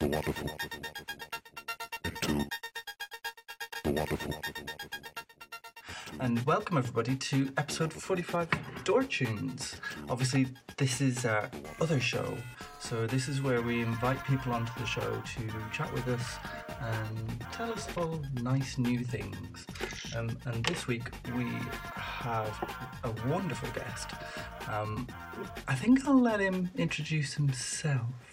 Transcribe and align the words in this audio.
the 0.00 0.08
wonderful 0.08 0.50
into 2.04 2.46
the 3.84 3.90
wonderful. 3.90 4.34
And 6.20 6.44
welcome 6.46 6.78
everybody 6.78 7.16
to 7.16 7.52
episode 7.58 7.92
45 7.92 8.48
Door 8.84 9.04
Tunes. 9.04 9.76
Obviously, 10.08 10.48
this 10.78 11.02
is 11.02 11.26
our 11.26 11.50
other 11.82 12.00
show, 12.00 12.34
so 12.78 13.06
this 13.06 13.28
is 13.28 13.42
where 13.42 13.60
we 13.60 13.82
invite 13.82 14.24
people 14.24 14.52
onto 14.52 14.72
the 14.78 14.86
show 14.86 15.22
to 15.36 15.42
chat 15.70 15.92
with 15.92 16.08
us 16.08 16.38
and 16.80 17.44
tell 17.52 17.70
us 17.70 17.86
all 17.96 18.22
nice 18.40 18.78
new 18.78 19.04
things. 19.04 19.66
Um, 20.16 20.36
and 20.46 20.64
this 20.64 20.86
week 20.86 21.10
we 21.36 21.44
have 21.94 22.74
a 23.04 23.10
wonderful 23.28 23.68
guest. 23.74 24.12
Um, 24.66 25.06
I 25.68 25.74
think 25.74 26.06
I'll 26.06 26.20
let 26.20 26.40
him 26.40 26.70
introduce 26.76 27.34
himself. 27.34 28.29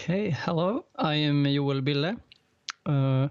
Okay, 0.00 0.30
hello. 0.30 0.84
I 0.94 1.14
am 1.14 1.44
Joel 1.44 1.80
Bille. 1.80 2.14
Uh, 2.86 3.28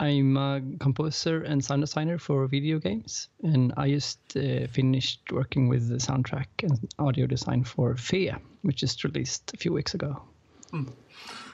I'm 0.00 0.36
a 0.36 0.60
composer 0.80 1.44
and 1.44 1.64
sound 1.64 1.82
designer 1.82 2.18
for 2.18 2.48
video 2.48 2.80
games, 2.80 3.28
and 3.44 3.72
I 3.76 3.90
just 3.90 4.18
uh, 4.36 4.66
finished 4.66 5.20
working 5.30 5.68
with 5.68 5.88
the 5.88 5.98
soundtrack 5.98 6.48
and 6.64 6.92
audio 6.98 7.26
design 7.26 7.62
for 7.62 7.96
Fe, 7.96 8.34
which 8.62 8.78
just 8.78 9.04
released 9.04 9.52
a 9.54 9.56
few 9.56 9.72
weeks 9.72 9.94
ago. 9.94 10.20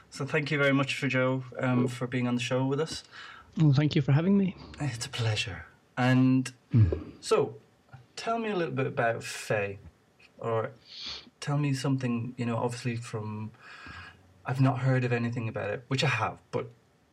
So 0.08 0.24
thank 0.24 0.50
you 0.50 0.56
very 0.56 0.72
much 0.72 0.94
for 0.94 1.06
Joe 1.06 1.44
um, 1.60 1.86
for 1.86 2.06
being 2.06 2.26
on 2.26 2.34
the 2.34 2.40
show 2.40 2.64
with 2.64 2.80
us. 2.80 3.04
Well, 3.58 3.74
thank 3.74 3.94
you 3.94 4.00
for 4.00 4.12
having 4.12 4.38
me. 4.38 4.56
It's 4.80 5.04
a 5.04 5.10
pleasure. 5.10 5.66
And 5.98 6.50
so, 7.20 7.56
tell 8.16 8.38
me 8.38 8.48
a 8.48 8.56
little 8.56 8.74
bit 8.74 8.86
about 8.86 9.22
Fe, 9.22 9.80
or 10.38 10.70
tell 11.40 11.58
me 11.58 11.74
something. 11.74 12.34
You 12.38 12.46
know, 12.46 12.56
obviously 12.56 12.96
from 12.96 13.50
I've 14.46 14.60
not 14.60 14.78
heard 14.78 15.04
of 15.04 15.12
anything 15.12 15.48
about 15.48 15.70
it, 15.70 15.84
which 15.88 16.04
I 16.04 16.08
have, 16.08 16.38
but 16.50 16.70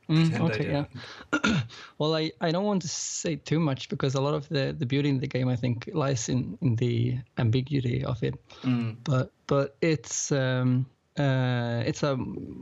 I 0.09 0.39
okay, 0.41 0.71
yeah. 0.71 1.61
Well, 1.97 2.15
I, 2.15 2.31
I 2.41 2.51
don't 2.51 2.65
want 2.65 2.81
to 2.81 2.87
say 2.87 3.35
too 3.37 3.59
much 3.59 3.89
because 3.89 4.15
a 4.15 4.21
lot 4.21 4.33
of 4.33 4.47
the, 4.49 4.75
the 4.77 4.85
beauty 4.85 5.09
in 5.09 5.19
the 5.19 5.27
game, 5.27 5.47
I 5.47 5.55
think, 5.55 5.89
lies 5.93 6.29
in, 6.29 6.57
in 6.61 6.75
the 6.75 7.17
ambiguity 7.37 8.03
of 8.03 8.21
it. 8.23 8.35
Mm. 8.63 8.97
But 9.03 9.31
but 9.47 9.75
it's 9.81 10.31
um, 10.31 10.85
uh, 11.17 11.83
it's 11.85 12.03
a 12.03 12.17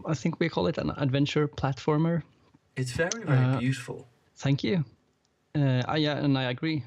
I 0.06 0.14
think 0.14 0.40
we 0.40 0.50
call 0.50 0.68
it 0.68 0.78
an 0.78 0.92
adventure 0.98 1.48
platformer. 1.48 2.22
It's 2.76 2.92
very, 2.92 3.24
very 3.24 3.38
Uh, 3.38 3.60
beautiful. 3.60 4.08
Thank 4.36 4.64
you. 4.64 4.86
Uh, 5.56 5.84
I, 5.88 5.98
yeah, 5.98 6.18
and 6.18 6.38
I 6.38 6.44
agree. 6.44 6.84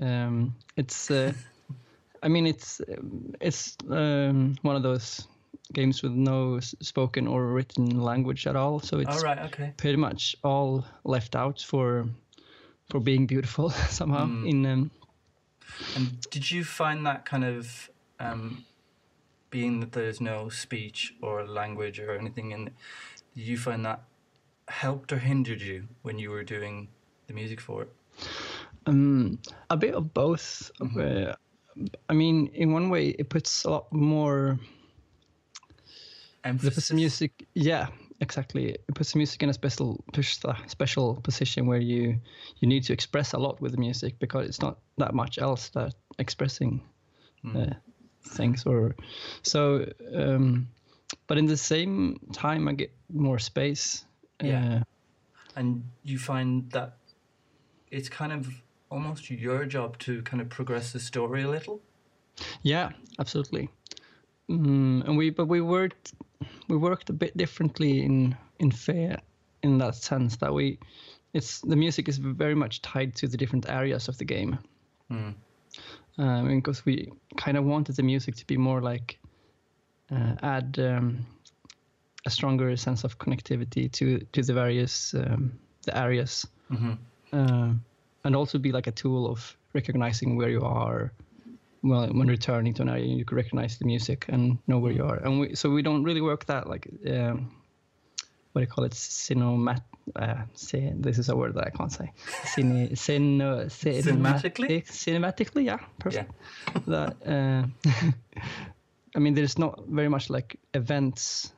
Um, 0.00 0.54
it's, 0.76 1.10
uh, 1.10 1.32
I 2.22 2.28
mean, 2.28 2.46
it's 2.46 2.80
it's 3.40 3.76
um, 3.88 4.56
one 4.62 4.76
of 4.76 4.82
those 4.82 5.26
games 5.72 6.02
with 6.02 6.12
no 6.12 6.60
spoken 6.60 7.26
or 7.26 7.46
written 7.46 8.00
language 8.00 8.46
at 8.46 8.56
all. 8.56 8.80
So 8.80 8.98
it's 8.98 9.16
All 9.16 9.22
right, 9.22 9.38
okay. 9.46 9.72
pretty 9.76 9.96
much 9.96 10.36
all 10.42 10.84
left 11.04 11.34
out 11.34 11.60
for 11.60 12.06
for 12.90 13.00
being 13.00 13.26
beautiful 13.26 13.70
somehow. 13.88 14.26
Mm. 14.26 14.48
In 14.48 14.66
um, 14.66 14.90
And 15.96 16.20
did 16.30 16.50
you 16.50 16.64
find 16.64 17.06
that 17.06 17.24
kind 17.24 17.44
of 17.44 17.90
um, 18.20 18.64
being 19.50 19.80
that 19.80 19.92
there's 19.92 20.20
no 20.20 20.48
speech 20.48 21.14
or 21.22 21.46
language 21.46 21.98
or 22.00 22.16
anything 22.16 22.52
in, 22.52 22.64
did 23.34 23.46
you 23.46 23.56
find 23.56 23.84
that 23.84 24.02
helped 24.68 25.12
or 25.12 25.18
hindered 25.18 25.60
you 25.60 25.88
when 26.02 26.18
you 26.18 26.30
were 26.30 26.44
doing 26.44 26.88
the 27.26 27.34
music 27.34 27.60
for 27.60 27.82
it? 27.82 27.92
um, 28.86 29.38
a 29.70 29.76
bit 29.76 29.94
of 29.94 30.12
both. 30.14 30.70
Uh, 30.80 31.34
I 32.08 32.12
mean, 32.12 32.48
in 32.54 32.72
one 32.72 32.90
way, 32.90 33.08
it 33.08 33.28
puts 33.28 33.64
a 33.64 33.70
lot 33.70 33.92
more 33.92 34.58
It 36.44 36.48
Emphasis. 36.48 36.74
puts 36.74 36.88
the 36.88 36.94
music, 36.94 37.46
yeah, 37.54 37.86
exactly. 38.20 38.70
It 38.70 38.94
puts 38.94 39.12
the 39.12 39.18
music 39.18 39.42
in 39.42 39.48
a 39.48 39.52
special 39.52 40.02
push 40.12 40.36
the 40.38 40.56
special 40.66 41.14
position 41.22 41.66
where 41.66 41.78
you 41.78 42.18
you 42.60 42.68
need 42.68 42.84
to 42.84 42.92
express 42.92 43.32
a 43.32 43.38
lot 43.38 43.60
with 43.60 43.72
the 43.72 43.78
music 43.78 44.18
because 44.18 44.48
it's 44.48 44.60
not 44.60 44.78
that 44.98 45.14
much 45.14 45.38
else 45.38 45.68
that 45.70 45.94
expressing 46.18 46.82
uh, 47.54 47.74
things 48.24 48.66
or 48.66 48.96
so. 49.42 49.86
Um, 50.14 50.68
but 51.26 51.38
in 51.38 51.46
the 51.46 51.56
same 51.56 52.18
time, 52.32 52.68
I 52.68 52.72
get 52.72 52.92
more 53.12 53.38
space. 53.38 54.04
Yeah. 54.42 54.76
Uh, 54.76 54.82
and 55.56 55.84
you 56.02 56.18
find 56.18 56.70
that 56.70 56.96
it's 57.90 58.08
kind 58.08 58.32
of 58.32 58.48
almost 58.90 59.30
your 59.30 59.64
job 59.66 59.98
to 59.98 60.22
kind 60.22 60.40
of 60.40 60.48
progress 60.48 60.92
the 60.92 61.00
story 61.00 61.42
a 61.42 61.48
little. 61.48 61.80
Yeah, 62.62 62.90
absolutely. 63.18 63.68
Mm, 64.50 65.04
and 65.06 65.16
we 65.16 65.30
but 65.30 65.48
we 65.48 65.60
worked 65.60 66.14
we 66.68 66.76
worked 66.76 67.10
a 67.10 67.12
bit 67.12 67.36
differently 67.36 68.02
in 68.04 68.36
in 68.58 68.70
Fe 68.70 69.16
in 69.62 69.78
that 69.78 69.94
sense 69.94 70.36
that 70.36 70.52
we 70.52 70.78
it's 71.32 71.60
the 71.60 71.76
music 71.76 72.08
is 72.08 72.18
very 72.18 72.54
much 72.54 72.82
tied 72.82 73.14
to 73.16 73.28
the 73.28 73.36
different 73.36 73.68
areas 73.68 74.08
of 74.08 74.18
the 74.18 74.24
game. 74.24 74.58
Mm. 75.10 75.34
Um, 76.18 76.56
because 76.56 76.84
we 76.84 77.10
kind 77.36 77.56
of 77.56 77.64
wanted 77.64 77.96
the 77.96 78.02
music 78.02 78.36
to 78.36 78.46
be 78.46 78.58
more 78.58 78.82
like 78.82 79.18
uh, 80.10 80.34
add 80.42 80.78
um, 80.78 81.24
a 82.26 82.30
stronger 82.30 82.76
sense 82.76 83.04
of 83.04 83.18
connectivity 83.18 83.90
to 83.92 84.18
to 84.32 84.42
the 84.42 84.52
various 84.52 85.14
um, 85.14 85.58
the 85.86 85.96
areas, 85.96 86.46
Mhm. 86.70 86.98
uh, 87.32 87.72
and 88.24 88.36
also 88.36 88.58
be 88.58 88.72
like 88.72 88.86
a 88.86 88.92
tool 88.92 89.26
of 89.26 89.56
recognizing 89.72 90.36
where 90.36 90.50
you 90.50 90.62
are. 90.62 91.12
Well, 91.82 92.06
when 92.08 92.28
returning 92.28 92.74
to 92.74 92.82
an 92.82 92.88
area, 92.88 93.06
you 93.06 93.24
can 93.24 93.36
recognize 93.36 93.78
the 93.78 93.86
music 93.86 94.26
and 94.28 94.58
know 94.68 94.78
where 94.78 94.92
you 94.92 95.04
are. 95.04 95.16
And 95.16 95.40
we, 95.40 95.54
so 95.54 95.68
we 95.68 95.82
don't 95.82 96.04
really 96.04 96.20
work 96.20 96.46
that 96.46 96.68
like 96.68 96.88
um, 97.08 97.50
what 98.52 98.60
do 98.60 98.64
you 98.64 98.66
call 98.66 98.84
it, 98.84 98.92
cinemat. 98.92 99.82
Uh, 100.16 100.42
say, 100.54 100.92
this 100.96 101.18
is 101.18 101.28
a 101.28 101.36
word 101.36 101.54
that 101.54 101.66
I 101.66 101.70
can't 101.70 101.92
say. 101.92 102.12
Cine, 102.44 102.90
cine, 102.92 103.38
Cinematically? 103.68 104.84
Cinematically, 104.86 105.64
yeah, 105.64 105.78
perfect. 105.98 106.32
that 106.86 107.16
uh, 107.26 107.66
I 109.14 109.18
mean, 109.18 109.34
there's 109.34 109.58
not 109.58 109.80
very 109.88 110.08
much 110.08 110.28
like 110.30 110.58
events 110.74 111.52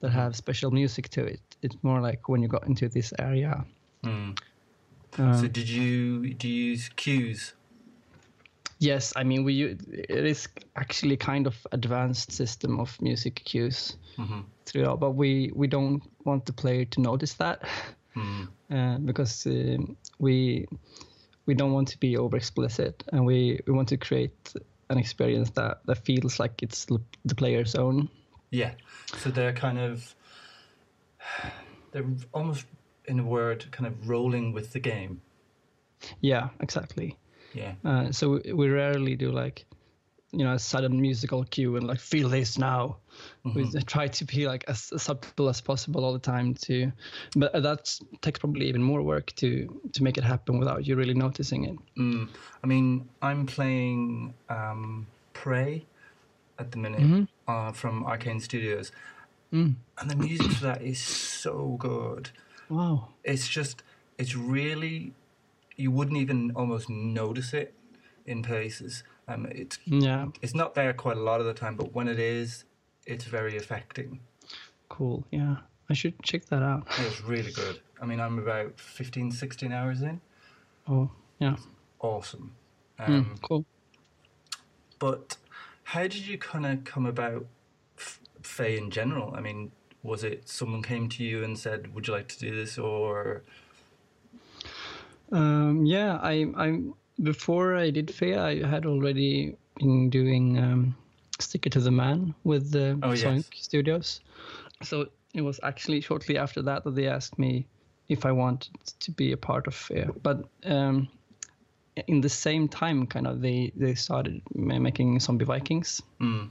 that 0.00 0.10
have 0.10 0.36
special 0.36 0.70
music 0.70 1.08
to 1.10 1.24
it. 1.24 1.40
It's 1.62 1.76
more 1.82 2.00
like 2.00 2.28
when 2.28 2.42
you 2.42 2.48
got 2.48 2.66
into 2.66 2.88
this 2.88 3.12
area. 3.18 3.64
Mm. 4.04 4.38
Uh, 5.18 5.36
So 5.40 5.48
did 5.48 5.68
you 5.68 6.32
do 6.34 6.48
you 6.48 6.64
use 6.72 6.88
cues? 6.96 7.54
Yes, 8.80 9.12
I 9.16 9.24
mean, 9.24 9.44
we 9.44 9.62
it 9.92 10.24
is 10.26 10.48
actually 10.74 11.16
kind 11.16 11.46
of 11.46 11.54
advanced 11.72 12.32
system 12.32 12.80
of 12.80 13.00
music 13.00 13.42
cues 13.44 13.96
Mhm. 14.16 14.44
through 14.66 14.82
it 14.82 14.88
all, 14.88 14.96
but 14.96 15.10
we 15.14 15.52
we 15.54 15.68
don't 15.68 16.02
want 16.24 16.44
the 16.46 16.52
player 16.52 16.84
to 16.86 17.00
notice 17.00 17.34
that 17.36 17.62
Mm. 18.16 18.48
uh, 18.70 18.98
because 19.04 19.46
um, 19.46 19.96
we 20.18 20.66
we 21.46 21.54
don't 21.54 21.72
want 21.72 21.88
to 21.88 21.98
be 21.98 22.16
over 22.16 22.36
explicit, 22.36 23.04
and 23.12 23.24
we, 23.26 23.60
we 23.66 23.72
want 23.72 23.88
to 23.88 23.96
create 23.96 24.54
an 24.88 24.98
experience 24.98 25.50
that, 25.50 25.78
that 25.86 26.04
feels 26.04 26.40
like 26.40 26.62
it's 26.62 26.84
the 26.86 26.98
the 27.24 27.34
player's 27.34 27.74
own. 27.74 28.08
Yeah. 28.50 28.72
So 29.18 29.30
they're 29.30 29.52
kind 29.52 29.78
of 29.78 30.14
they're 31.92 32.06
almost 32.32 32.66
in 33.04 33.20
a 33.20 33.24
word 33.24 33.66
kind 33.72 33.86
of 33.86 34.08
rolling 34.08 34.52
with 34.54 34.72
the 34.72 34.80
game. 34.80 35.20
Yeah, 36.20 36.48
exactly. 36.60 37.16
Yeah. 37.54 37.72
Uh, 37.84 38.12
so 38.12 38.40
we, 38.44 38.52
we 38.52 38.68
rarely 38.68 39.16
do 39.16 39.30
like, 39.32 39.64
you 40.32 40.44
know, 40.44 40.54
a 40.54 40.58
sudden 40.58 41.00
musical 41.00 41.44
cue 41.44 41.76
and 41.76 41.86
like 41.86 41.98
feel 41.98 42.28
this 42.28 42.58
now. 42.58 42.96
We 43.44 43.68
try 43.86 44.06
to 44.06 44.24
be 44.24 44.46
like 44.46 44.64
as, 44.68 44.92
as 44.94 45.02
subtle 45.02 45.48
as 45.48 45.60
possible 45.60 46.04
all 46.04 46.12
the 46.12 46.18
time. 46.20 46.54
To, 46.54 46.92
but 47.34 47.52
that 47.62 47.98
takes 48.22 48.38
probably 48.38 48.66
even 48.66 48.82
more 48.82 49.02
work 49.02 49.34
to 49.36 49.80
to 49.92 50.02
make 50.02 50.16
it 50.16 50.24
happen 50.24 50.58
without 50.58 50.86
you 50.86 50.96
really 50.96 51.14
noticing 51.14 51.64
it. 51.64 51.76
Mm. 51.98 52.28
I 52.62 52.66
mean, 52.66 53.08
I'm 53.20 53.46
playing 53.46 54.32
um, 54.48 55.06
Prey 55.32 55.84
at 56.58 56.70
the 56.70 56.78
minute 56.78 57.00
Mm-hmm. 57.00 57.24
uh, 57.48 57.72
from 57.72 58.04
Arkane 58.04 58.40
Studios, 58.40 58.92
Mm. 59.52 59.74
and 59.98 60.08
the 60.10 60.14
music 60.16 60.52
for 60.52 60.64
that 60.66 60.80
is 60.82 61.00
so 61.00 61.76
good. 61.80 62.30
Wow. 62.68 63.08
It's 63.24 63.48
just, 63.48 63.82
it's 64.16 64.36
really, 64.36 65.12
you 65.80 65.90
wouldn't 65.90 66.18
even 66.18 66.52
almost 66.54 66.88
notice 66.90 67.52
it 67.54 67.74
in 68.26 68.42
places. 68.42 69.02
Um, 69.26 69.46
it's 69.46 69.78
Yeah. 69.86 70.26
it's 70.42 70.54
not 70.54 70.74
there 70.74 70.92
quite 70.92 71.16
a 71.16 71.20
lot 71.30 71.40
of 71.40 71.46
the 71.46 71.54
time, 71.54 71.76
but 71.76 71.92
when 71.94 72.08
it 72.08 72.18
is, 72.18 72.64
it's 73.06 73.24
very 73.24 73.56
affecting. 73.56 74.20
Cool. 74.88 75.24
Yeah. 75.30 75.56
I 75.88 75.94
should 75.94 76.22
check 76.22 76.44
that 76.46 76.62
out. 76.62 76.86
It's 76.98 77.20
really 77.22 77.52
good. 77.52 77.80
I 78.00 78.06
mean, 78.06 78.20
I'm 78.20 78.38
about 78.38 78.78
15, 78.78 79.32
16 79.32 79.72
hours 79.72 80.02
in. 80.02 80.20
Oh, 80.88 81.10
yeah. 81.38 81.56
Awesome. 82.00 82.54
Mm, 82.98 83.08
Um, 83.08 83.34
cool. 83.42 83.64
But 84.98 85.36
how 85.84 86.02
did 86.02 86.26
you 86.26 86.38
kind 86.38 86.66
of 86.66 86.84
come 86.84 87.06
about 87.06 87.46
F- 87.98 88.20
Fe 88.42 88.76
in 88.76 88.90
general? 88.90 89.34
I 89.34 89.40
mean, 89.40 89.72
was 90.02 90.22
it 90.24 90.48
someone 90.48 90.82
came 90.82 91.08
to 91.10 91.24
you 91.24 91.42
and 91.44 91.58
said, 91.58 91.94
"Would 91.94 92.06
you 92.06 92.12
like 92.14 92.28
to 92.28 92.38
do 92.38 92.54
this?" 92.54 92.78
Or 92.78 93.42
Um, 95.32 95.86
yeah, 95.86 96.18
I, 96.22 96.46
I 96.56 96.80
before 97.22 97.76
I 97.76 97.90
did 97.90 98.10
Fe, 98.10 98.34
I 98.34 98.66
had 98.66 98.86
already 98.86 99.56
been 99.78 100.10
doing 100.10 100.58
um, 100.58 100.96
Stick 101.38 101.66
It 101.66 101.72
to 101.72 101.80
the 101.80 101.90
Man 101.90 102.34
with 102.44 102.70
the 102.72 102.98
Oh, 103.02 103.12
yes. 103.12 103.48
Studios, 103.54 104.20
so 104.82 105.06
it 105.34 105.42
was 105.42 105.60
actually 105.62 106.00
shortly 106.00 106.36
after 106.38 106.62
that 106.62 106.84
that 106.84 106.94
they 106.94 107.06
asked 107.06 107.38
me 107.38 107.66
if 108.08 108.26
I 108.26 108.32
wanted 108.32 108.72
to 109.00 109.12
be 109.12 109.32
a 109.32 109.36
part 109.36 109.66
of 109.68 109.74
Fe. 109.74 110.06
But 110.22 110.44
um, 110.64 111.08
in 112.08 112.20
the 112.20 112.28
same 112.28 112.68
time, 112.68 113.06
kind 113.06 113.26
of, 113.26 113.40
they 113.40 113.72
they 113.76 113.94
started 113.94 114.42
making 114.54 115.20
Zombie 115.20 115.44
Vikings, 115.44 116.02
Mm. 116.20 116.48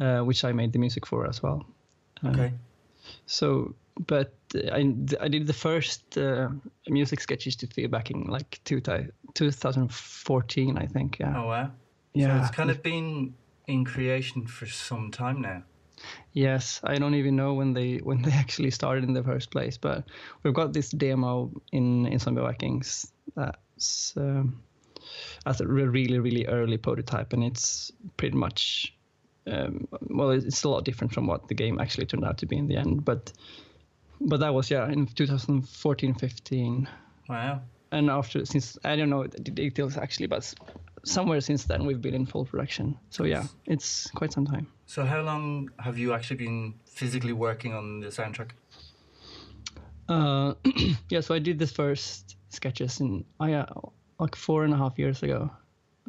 uh, 0.00 0.20
which 0.24 0.44
I 0.44 0.52
made 0.52 0.72
the 0.72 0.78
music 0.78 1.06
for 1.06 1.28
as 1.28 1.42
well. 1.42 1.64
Uh, 2.24 2.30
Okay. 2.30 2.52
So, 3.26 3.74
but 4.06 4.34
uh, 4.54 4.70
I 4.72 4.94
I 5.20 5.28
did 5.28 5.46
the 5.46 5.52
first 5.52 6.16
uh, 6.18 6.48
music 6.88 7.20
sketches 7.20 7.56
to 7.56 7.66
Fe 7.66 7.86
back 7.86 8.10
in 8.10 8.24
like 8.24 8.60
two, 8.64 8.80
2014, 8.80 10.78
I 10.78 10.86
think. 10.86 11.18
Yeah. 11.18 11.34
Oh 11.36 11.46
wow. 11.46 11.70
yeah. 12.14 12.38
So 12.40 12.46
it's 12.46 12.56
kind 12.56 12.70
of 12.70 12.82
been 12.82 13.34
in 13.66 13.84
creation 13.84 14.46
for 14.46 14.66
some 14.66 15.10
time 15.10 15.40
now. 15.40 15.62
Yes, 16.32 16.80
I 16.84 16.94
don't 16.98 17.14
even 17.14 17.34
know 17.36 17.54
when 17.54 17.74
they 17.74 17.96
when 17.98 18.22
they 18.22 18.32
actually 18.44 18.70
started 18.70 19.04
in 19.04 19.14
the 19.14 19.22
first 19.22 19.50
place, 19.50 19.76
but 19.76 20.04
we've 20.42 20.54
got 20.54 20.72
this 20.72 20.90
demo 20.90 21.50
in 21.72 22.06
in 22.06 22.18
Zombie 22.18 22.42
Vikings 22.42 23.12
that's 23.34 24.14
um, 24.16 24.62
that's 25.44 25.60
a 25.60 25.66
re- 25.66 25.84
really 25.84 26.18
really 26.18 26.46
early 26.46 26.78
prototype, 26.78 27.32
and 27.32 27.44
it's 27.44 27.92
pretty 28.16 28.36
much 28.36 28.94
um, 29.50 29.88
well, 30.10 30.30
it's 30.30 30.64
a 30.64 30.68
lot 30.68 30.84
different 30.84 31.12
from 31.12 31.26
what 31.26 31.48
the 31.48 31.54
game 31.54 31.80
actually 31.80 32.06
turned 32.06 32.24
out 32.24 32.38
to 32.38 32.46
be 32.46 32.56
in 32.56 32.66
the 32.66 32.76
end, 32.76 33.04
but 33.04 33.32
but 34.20 34.40
that 34.40 34.52
was 34.54 34.70
yeah 34.70 34.88
in 34.90 35.06
2014 35.06 36.14
15 36.14 36.88
Wow. 37.28 37.60
and 37.92 38.10
after 38.10 38.44
since 38.44 38.78
I 38.84 38.96
don't 38.96 39.10
know 39.10 39.26
the 39.26 39.50
details 39.50 39.96
actually, 39.96 40.26
but 40.28 40.54
somewhere 41.04 41.40
since 41.40 41.64
then 41.64 41.86
we've 41.86 42.00
been 42.00 42.14
in 42.14 42.26
full 42.26 42.44
production. 42.44 42.96
So 43.10 43.24
yeah, 43.24 43.44
it's 43.66 44.10
quite 44.12 44.32
some 44.32 44.46
time. 44.46 44.66
So 44.86 45.04
how 45.04 45.20
long 45.22 45.70
have 45.78 45.98
you 45.98 46.12
actually 46.14 46.36
been 46.36 46.74
physically 46.86 47.32
working 47.32 47.74
on 47.74 48.00
the 48.00 48.08
soundtrack? 48.08 48.50
Uh, 50.08 50.54
yeah, 51.10 51.20
so 51.20 51.34
I 51.34 51.38
did 51.38 51.58
the 51.58 51.66
first 51.66 52.36
sketches 52.48 53.00
in 53.00 53.24
oh 53.40 53.46
yeah, 53.46 53.66
like 54.18 54.34
four 54.36 54.64
and 54.64 54.72
a 54.72 54.76
half 54.76 54.98
years 54.98 55.22
ago. 55.22 55.50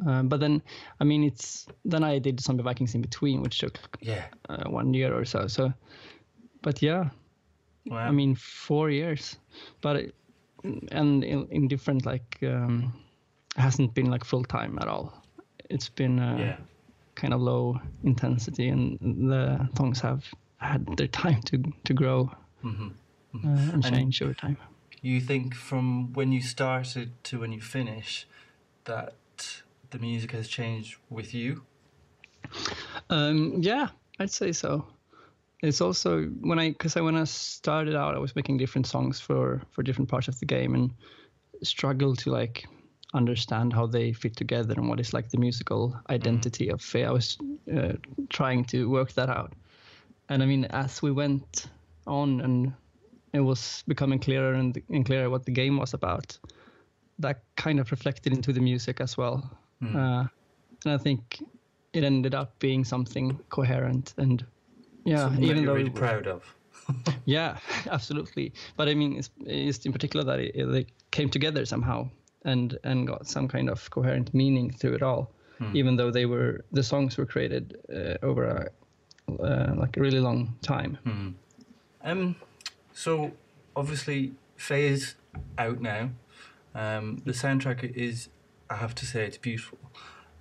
Um, 0.06 0.28
but 0.28 0.40
then, 0.40 0.62
I 0.98 1.04
mean, 1.04 1.24
it's 1.24 1.66
then 1.84 2.02
I 2.02 2.18
did 2.18 2.40
Zombie 2.40 2.62
Vikings 2.62 2.94
in 2.94 3.02
between, 3.02 3.42
which 3.42 3.58
took 3.58 3.78
Yeah. 4.00 4.24
uh, 4.48 4.64
one 4.70 4.94
year 4.94 5.14
or 5.14 5.26
so. 5.26 5.46
So, 5.46 5.74
but 6.62 6.80
yeah, 6.80 7.10
Wow. 7.86 7.98
I 7.98 8.10
mean, 8.10 8.34
four 8.34 8.90
years, 8.90 9.38
but 9.80 9.96
it, 9.96 10.14
and 10.92 11.24
in, 11.24 11.46
in 11.50 11.68
different 11.68 12.04
like 12.06 12.38
um, 12.42 12.92
hasn't 13.56 13.94
been 13.94 14.10
like 14.10 14.24
full 14.24 14.44
time 14.44 14.78
at 14.80 14.88
all. 14.88 15.12
It's 15.70 15.88
been 15.88 16.18
uh, 16.18 16.36
yeah. 16.38 16.56
kind 17.14 17.32
of 17.32 17.40
low 17.40 17.80
intensity, 18.04 18.68
and 18.68 18.98
the 19.00 19.68
songs 19.76 20.00
have 20.00 20.24
had 20.58 20.86
their 20.96 21.08
time 21.08 21.40
to 21.42 21.62
to 21.84 21.94
grow 21.94 22.30
hmm 22.62 22.88
uh, 23.34 23.48
and 23.48 23.72
And- 23.72 23.84
change 23.84 24.22
over 24.22 24.34
time. 24.34 24.56
You 25.02 25.20
think 25.22 25.54
from 25.54 26.12
when 26.12 26.30
you 26.32 26.42
started 26.42 27.08
to 27.24 27.40
when 27.40 27.52
you 27.52 27.60
finish 27.62 28.26
that 28.84 29.62
the 29.90 29.98
music 29.98 30.32
has 30.32 30.46
changed 30.46 30.96
with 31.08 31.32
you? 31.32 31.62
Um, 33.08 33.62
yeah, 33.62 33.88
I'd 34.18 34.30
say 34.30 34.52
so. 34.52 34.84
It's 35.62 35.80
also 35.80 36.24
when 36.40 36.58
I 36.58 36.70
because 36.70 36.96
I 36.96 37.00
when 37.00 37.16
I 37.16 37.24
started 37.24 37.94
out, 37.94 38.14
I 38.14 38.18
was 38.18 38.34
making 38.34 38.58
different 38.58 38.86
songs 38.86 39.20
for 39.20 39.62
for 39.70 39.82
different 39.82 40.08
parts 40.08 40.28
of 40.28 40.38
the 40.40 40.46
game 40.46 40.74
and 40.74 40.90
struggled 41.62 42.18
to 42.20 42.30
like 42.30 42.66
understand 43.12 43.72
how 43.72 43.86
they 43.86 44.12
fit 44.12 44.36
together 44.36 44.74
and 44.76 44.88
what 44.88 45.00
is 45.00 45.12
like 45.12 45.28
the 45.30 45.38
musical 45.38 45.94
identity 46.08 46.70
of 46.70 46.80
Fe. 46.80 47.04
I 47.04 47.10
was 47.10 47.36
uh, 47.76 47.92
trying 48.30 48.64
to 48.66 48.88
work 48.88 49.12
that 49.12 49.28
out, 49.28 49.52
and 50.28 50.42
I 50.42 50.46
mean 50.46 50.64
as 50.66 51.02
we 51.02 51.10
went 51.10 51.66
on 52.06 52.40
and 52.40 52.72
it 53.32 53.40
was 53.40 53.84
becoming 53.86 54.18
clearer 54.18 54.54
and, 54.54 54.82
and 54.88 55.04
clearer 55.06 55.30
what 55.30 55.44
the 55.44 55.52
game 55.52 55.76
was 55.76 55.94
about, 55.94 56.38
that 57.18 57.42
kind 57.56 57.78
of 57.78 57.90
reflected 57.90 58.32
into 58.32 58.52
the 58.52 58.60
music 58.60 59.00
as 59.00 59.16
well. 59.16 59.48
Uh, 59.82 60.24
and 60.84 60.94
I 60.94 60.98
think 60.98 61.42
it 61.92 62.04
ended 62.04 62.34
up 62.34 62.58
being 62.58 62.84
something 62.84 63.38
coherent 63.48 64.14
and 64.16 64.44
yeah, 65.04 65.24
Something 65.24 65.44
even 65.44 65.64
though 65.64 65.74
really 65.74 65.90
proud 65.90 66.26
of. 66.26 66.42
yeah, 67.24 67.58
absolutely. 67.90 68.52
But 68.76 68.88
I 68.88 68.94
mean, 68.94 69.16
it's, 69.16 69.30
it's 69.46 69.86
in 69.86 69.92
particular 69.92 70.24
that 70.24 70.40
it, 70.40 70.66
they 70.66 70.86
came 71.10 71.28
together 71.28 71.64
somehow 71.64 72.08
and 72.44 72.78
and 72.84 73.06
got 73.06 73.26
some 73.26 73.48
kind 73.48 73.68
of 73.68 73.88
coherent 73.90 74.32
meaning 74.34 74.70
through 74.70 74.94
it 74.94 75.02
all, 75.02 75.30
even 75.74 75.96
though 75.96 76.10
they 76.10 76.26
were 76.26 76.64
the 76.72 76.82
songs 76.82 77.16
were 77.18 77.26
created 77.26 77.76
uh, 77.94 78.16
over 78.22 78.44
a 78.44 79.42
uh, 79.42 79.74
like 79.76 79.96
a 79.96 80.00
really 80.00 80.20
long 80.20 80.54
time. 80.62 80.98
Um, 82.02 82.36
so 82.92 83.32
obviously 83.76 84.32
Fe 84.56 84.86
is 84.88 85.14
out 85.58 85.80
now. 85.80 86.10
Um, 86.74 87.22
the 87.24 87.32
soundtrack 87.32 87.96
is, 87.96 88.28
I 88.68 88.76
have 88.76 88.94
to 88.96 89.06
say, 89.06 89.26
it's 89.26 89.38
beautiful. 89.38 89.78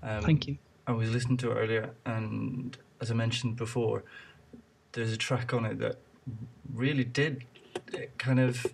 Um, 0.03 0.21
Thank 0.21 0.47
you. 0.47 0.57
I 0.87 0.91
was 0.91 1.11
listening 1.11 1.37
to 1.37 1.51
it 1.51 1.55
earlier, 1.55 1.91
and 2.05 2.77
as 3.01 3.11
I 3.11 3.13
mentioned 3.13 3.55
before, 3.55 4.03
there's 4.93 5.11
a 5.13 5.17
track 5.17 5.53
on 5.53 5.65
it 5.65 5.79
that 5.79 5.97
really 6.73 7.03
did 7.03 7.43
it 7.93 8.17
kind 8.17 8.39
of 8.39 8.65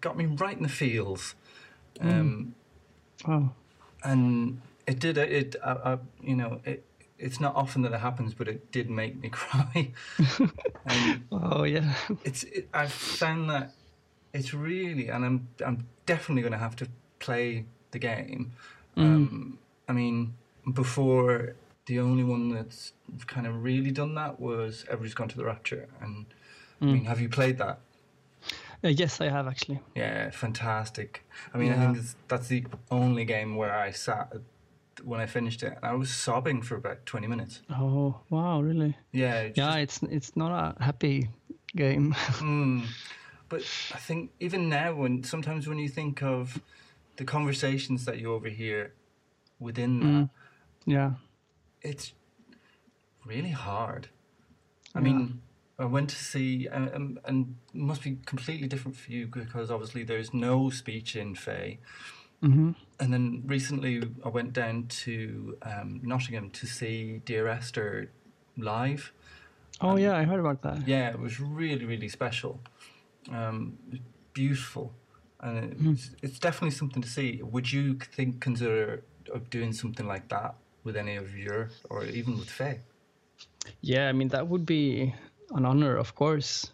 got 0.00 0.16
me 0.16 0.26
right 0.26 0.56
in 0.56 0.62
the 0.62 0.68
feels. 0.68 1.34
Um, 2.00 2.54
Wow. 3.26 3.52
and 4.04 4.60
it 4.86 4.98
did 4.98 5.16
it, 5.18 5.56
I, 5.64 5.70
I, 5.72 5.98
you 6.22 6.36
know 6.36 6.60
it 6.64 6.84
it's 7.18 7.40
not 7.40 7.56
often 7.56 7.80
that 7.82 7.92
it 7.92 8.00
happens 8.00 8.34
but 8.34 8.46
it 8.46 8.70
did 8.70 8.90
make 8.90 9.16
me 9.18 9.28
cry 9.32 9.90
Oh 11.32 11.64
yeah. 11.64 11.94
it's 12.24 12.44
it, 12.44 12.68
i've 12.74 12.92
found 12.92 13.48
that 13.50 13.72
it's 14.34 14.52
really 14.52 15.08
and 15.08 15.24
i'm 15.24 15.48
i'm 15.64 15.86
definitely 16.04 16.42
going 16.42 16.52
to 16.52 16.58
have 16.58 16.76
to 16.76 16.86
play 17.18 17.64
the 17.92 17.98
game 17.98 18.52
um 18.98 19.58
i 19.88 19.92
mean 19.92 20.34
before 20.74 21.54
the 21.86 21.98
only 22.00 22.24
one 22.24 22.50
that's 22.50 22.92
kind 23.26 23.46
of 23.46 23.62
really 23.62 23.90
done 23.90 24.14
that 24.14 24.38
was 24.40 24.84
everybody's 24.88 25.14
gone 25.14 25.28
to 25.28 25.36
the 25.36 25.44
rapture 25.44 25.88
and 26.00 26.26
i 26.80 26.84
mean 26.84 27.04
have 27.04 27.20
you 27.20 27.28
played 27.28 27.58
that 27.58 27.78
Uh, 28.84 28.88
yes, 28.88 29.20
I 29.20 29.30
have 29.30 29.46
actually. 29.48 29.80
yeah, 29.94 30.30
fantastic. 30.30 31.24
I 31.54 31.58
mean, 31.58 31.72
I 31.72 31.76
think 31.76 31.96
it's, 31.96 32.14
that's 32.28 32.48
the 32.48 32.64
only 32.90 33.24
game 33.24 33.56
where 33.56 33.74
I 33.74 33.90
sat 33.90 34.32
when 35.02 35.18
I 35.18 35.26
finished 35.26 35.62
it, 35.62 35.72
and 35.76 35.84
I 35.84 35.94
was 35.94 36.10
sobbing 36.10 36.62
for 36.62 36.76
about 36.76 37.06
twenty 37.06 37.26
minutes. 37.26 37.62
Oh 37.70 38.20
wow, 38.28 38.60
really? 38.60 38.94
Yeah, 39.12 39.40
it's 39.48 39.56
Yeah, 39.58 39.76
it's 39.76 40.02
it's 40.02 40.36
not 40.36 40.52
a 40.52 40.82
happy 40.84 41.28
game. 41.74 42.12
mm. 42.40 42.84
But 43.48 43.62
I 43.94 43.98
think 43.98 44.30
even 44.40 44.68
now, 44.68 44.94
when 44.94 45.24
sometimes 45.24 45.66
when 45.66 45.78
you 45.78 45.88
think 45.88 46.22
of 46.22 46.60
the 47.16 47.24
conversations 47.24 48.04
that 48.04 48.18
you 48.18 48.32
overhear 48.34 48.92
within 49.58 50.00
that, 50.00 50.28
yeah. 50.84 51.12
It's 51.86 52.12
really 53.24 53.50
hard. 53.50 54.08
I 54.94 55.00
mean, 55.00 55.42
I 55.78 55.84
went 55.84 56.08
to 56.10 56.16
see, 56.16 56.66
and, 56.66 57.18
and, 57.24 57.56
it 57.74 57.78
must 57.78 58.02
be 58.02 58.18
completely 58.24 58.66
different 58.66 58.96
for 58.96 59.12
you 59.12 59.26
because 59.26 59.70
obviously 59.70 60.04
there's 60.04 60.32
no 60.32 60.70
speech 60.70 61.16
in 61.16 61.34
Fe. 61.34 61.78
hmm 62.40 62.70
And 62.98 63.12
then 63.12 63.42
recently 63.46 64.02
I 64.24 64.28
went 64.28 64.52
down 64.52 64.86
to 65.04 65.58
um, 65.62 66.00
Nottingham 66.02 66.50
to 66.50 66.66
see 66.66 67.20
Dear 67.24 67.46
Esther 67.48 68.10
live. 68.56 69.12
Oh 69.80 69.96
yeah, 69.96 70.16
I 70.16 70.24
heard 70.24 70.40
about 70.40 70.62
that. 70.62 70.88
Yeah, 70.88 71.10
it 71.10 71.20
was 71.20 71.38
really, 71.40 71.84
really 71.84 72.08
special. 72.08 72.60
Um, 73.30 73.76
it 73.92 74.00
beautiful. 74.32 74.92
And 75.40 75.92
it's, 75.92 76.10
it's 76.22 76.38
definitely 76.38 76.70
something 76.70 77.02
to 77.02 77.08
see. 77.08 77.42
Would 77.42 77.70
you 77.70 77.98
think, 78.16 78.40
consider 78.40 79.02
of 79.34 79.50
doing 79.50 79.72
something 79.72 80.06
like 80.06 80.28
that 80.28 80.54
with 80.86 80.96
any 80.96 81.16
of 81.16 81.36
your, 81.36 81.68
or 81.90 82.04
even 82.04 82.38
with 82.38 82.48
Fe? 82.48 82.80
Yeah, 83.82 84.08
I 84.08 84.12
mean 84.12 84.28
that 84.28 84.46
would 84.48 84.64
be 84.64 85.12
an 85.50 85.66
honor, 85.66 85.96
of 85.96 86.14
course. 86.14 86.72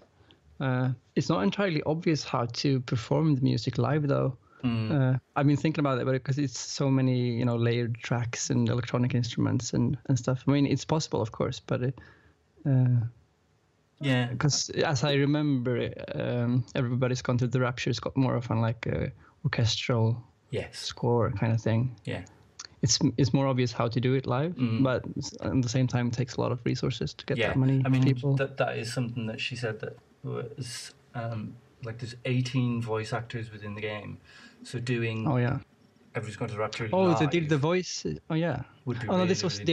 Uh, 0.60 0.90
it's 1.16 1.28
not 1.28 1.42
entirely 1.42 1.82
obvious 1.84 2.22
how 2.22 2.46
to 2.62 2.80
perform 2.80 3.34
the 3.34 3.40
music 3.40 3.78
live, 3.78 4.06
though. 4.06 4.36
Uh, 4.64 5.16
I've 5.34 5.46
been 5.46 5.56
thinking 5.56 5.80
about 5.80 5.98
it, 5.98 6.04
but 6.04 6.12
because 6.12 6.38
it's 6.38 6.58
so 6.58 6.88
many, 6.88 7.32
you 7.32 7.44
know, 7.44 7.56
layered 7.56 7.96
tracks 7.98 8.50
and 8.50 8.68
electronic 8.68 9.14
instruments 9.14 9.72
and, 9.72 9.98
and 10.08 10.18
stuff. 10.18 10.44
I 10.46 10.52
mean, 10.52 10.66
it's 10.66 10.84
possible, 10.84 11.20
of 11.20 11.32
course, 11.32 11.58
but 11.60 11.82
it, 11.82 11.98
uh, 12.66 13.00
Yeah. 14.00 14.28
because 14.28 14.70
as 14.70 15.02
I 15.02 15.14
remember, 15.14 15.90
um, 16.14 16.64
everybody's 16.74 17.22
gone 17.22 17.38
to 17.38 17.48
the 17.48 17.58
Rapture. 17.58 17.90
It's 17.90 18.00
got 18.00 18.16
more 18.16 18.36
of 18.36 18.50
an 18.50 18.60
like 18.60 18.86
a 18.86 19.10
orchestral 19.44 20.22
Yes. 20.50 20.78
score 20.78 21.32
kind 21.32 21.52
of 21.52 21.60
thing. 21.60 21.96
Yeah. 22.04 22.24
It's 22.82 22.98
it's 23.16 23.32
more 23.32 23.46
obvious 23.46 23.72
how 23.72 23.86
to 23.88 24.00
do 24.00 24.14
it 24.14 24.26
live, 24.26 24.54
but 24.82 25.04
at 25.42 25.62
the 25.62 25.68
same 25.68 25.86
time, 25.86 26.08
it 26.08 26.14
takes 26.14 26.34
a 26.36 26.40
lot 26.40 26.50
of 26.52 26.58
resources 26.64 27.14
to 27.14 27.24
get 27.26 27.38
Yeah. 27.38 27.48
that 27.48 27.56
many 27.56 27.80
I 27.84 27.88
mean, 27.88 28.02
people. 28.02 28.34
that 28.36 28.56
that 28.56 28.76
is 28.76 28.92
something 28.92 29.26
that 29.26 29.40
she 29.40 29.54
said 29.56 29.78
that 29.80 29.96
was 30.24 30.92
um, 31.14 31.54
like 31.84 31.98
there's 31.98 32.16
18 32.24 32.82
voice 32.82 33.12
actors 33.12 33.52
within 33.52 33.74
the 33.74 33.80
game. 33.80 34.18
So 34.64 34.78
doing 34.78 35.26
oh 35.28 35.36
yeah. 35.36 35.58
Everybody's 36.14 36.36
to 36.50 36.54
the 36.54 36.58
Rapture 36.60 36.88
Oh, 36.92 37.04
live 37.04 37.18
they 37.20 37.26
did 37.26 37.48
the 37.48 37.56
voice. 37.56 38.04
Oh 38.28 38.34
yeah. 38.34 38.62
would 38.84 39.00
be 39.00 39.08
Oh 39.08 39.16
no, 39.16 39.26
this 39.26 39.42
was 39.42 39.54
really-. 39.54 39.64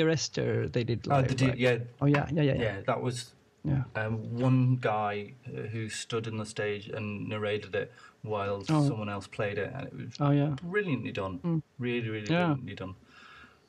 They 0.68 0.84
did 0.84 1.06
Oh, 1.08 1.16
live. 1.16 1.36
di- 1.36 1.48
right? 1.48 1.58
yeah, 1.58 1.78
Oh 2.02 2.06
yeah, 2.06 2.28
yeah, 2.32 2.44
yeah, 2.44 2.54
yeah. 2.54 2.62
yeah, 2.62 2.82
that 2.86 3.02
was 3.02 3.34
Yeah. 3.66 3.84
um, 3.96 4.40
one 4.40 4.78
guy 4.80 5.34
who 5.72 5.90
stood 5.90 6.28
on 6.28 6.38
the 6.38 6.46
stage 6.46 6.88
and 6.88 7.28
narrated 7.28 7.76
it 7.76 7.92
while 8.24 8.64
Oh. 8.70 8.88
someone 8.88 9.10
else 9.10 9.28
played 9.28 9.58
it, 9.58 9.72
and 9.74 9.88
it 9.88 9.94
was 9.94 10.14
Oh 10.20 10.32
yeah. 10.32 10.56
brilliantly 10.62 11.12
done. 11.12 11.62
Really, 11.78 12.10
really 12.10 12.28
Yeah. 12.30 12.48
brilliantly 12.48 12.76
done. 12.76 12.96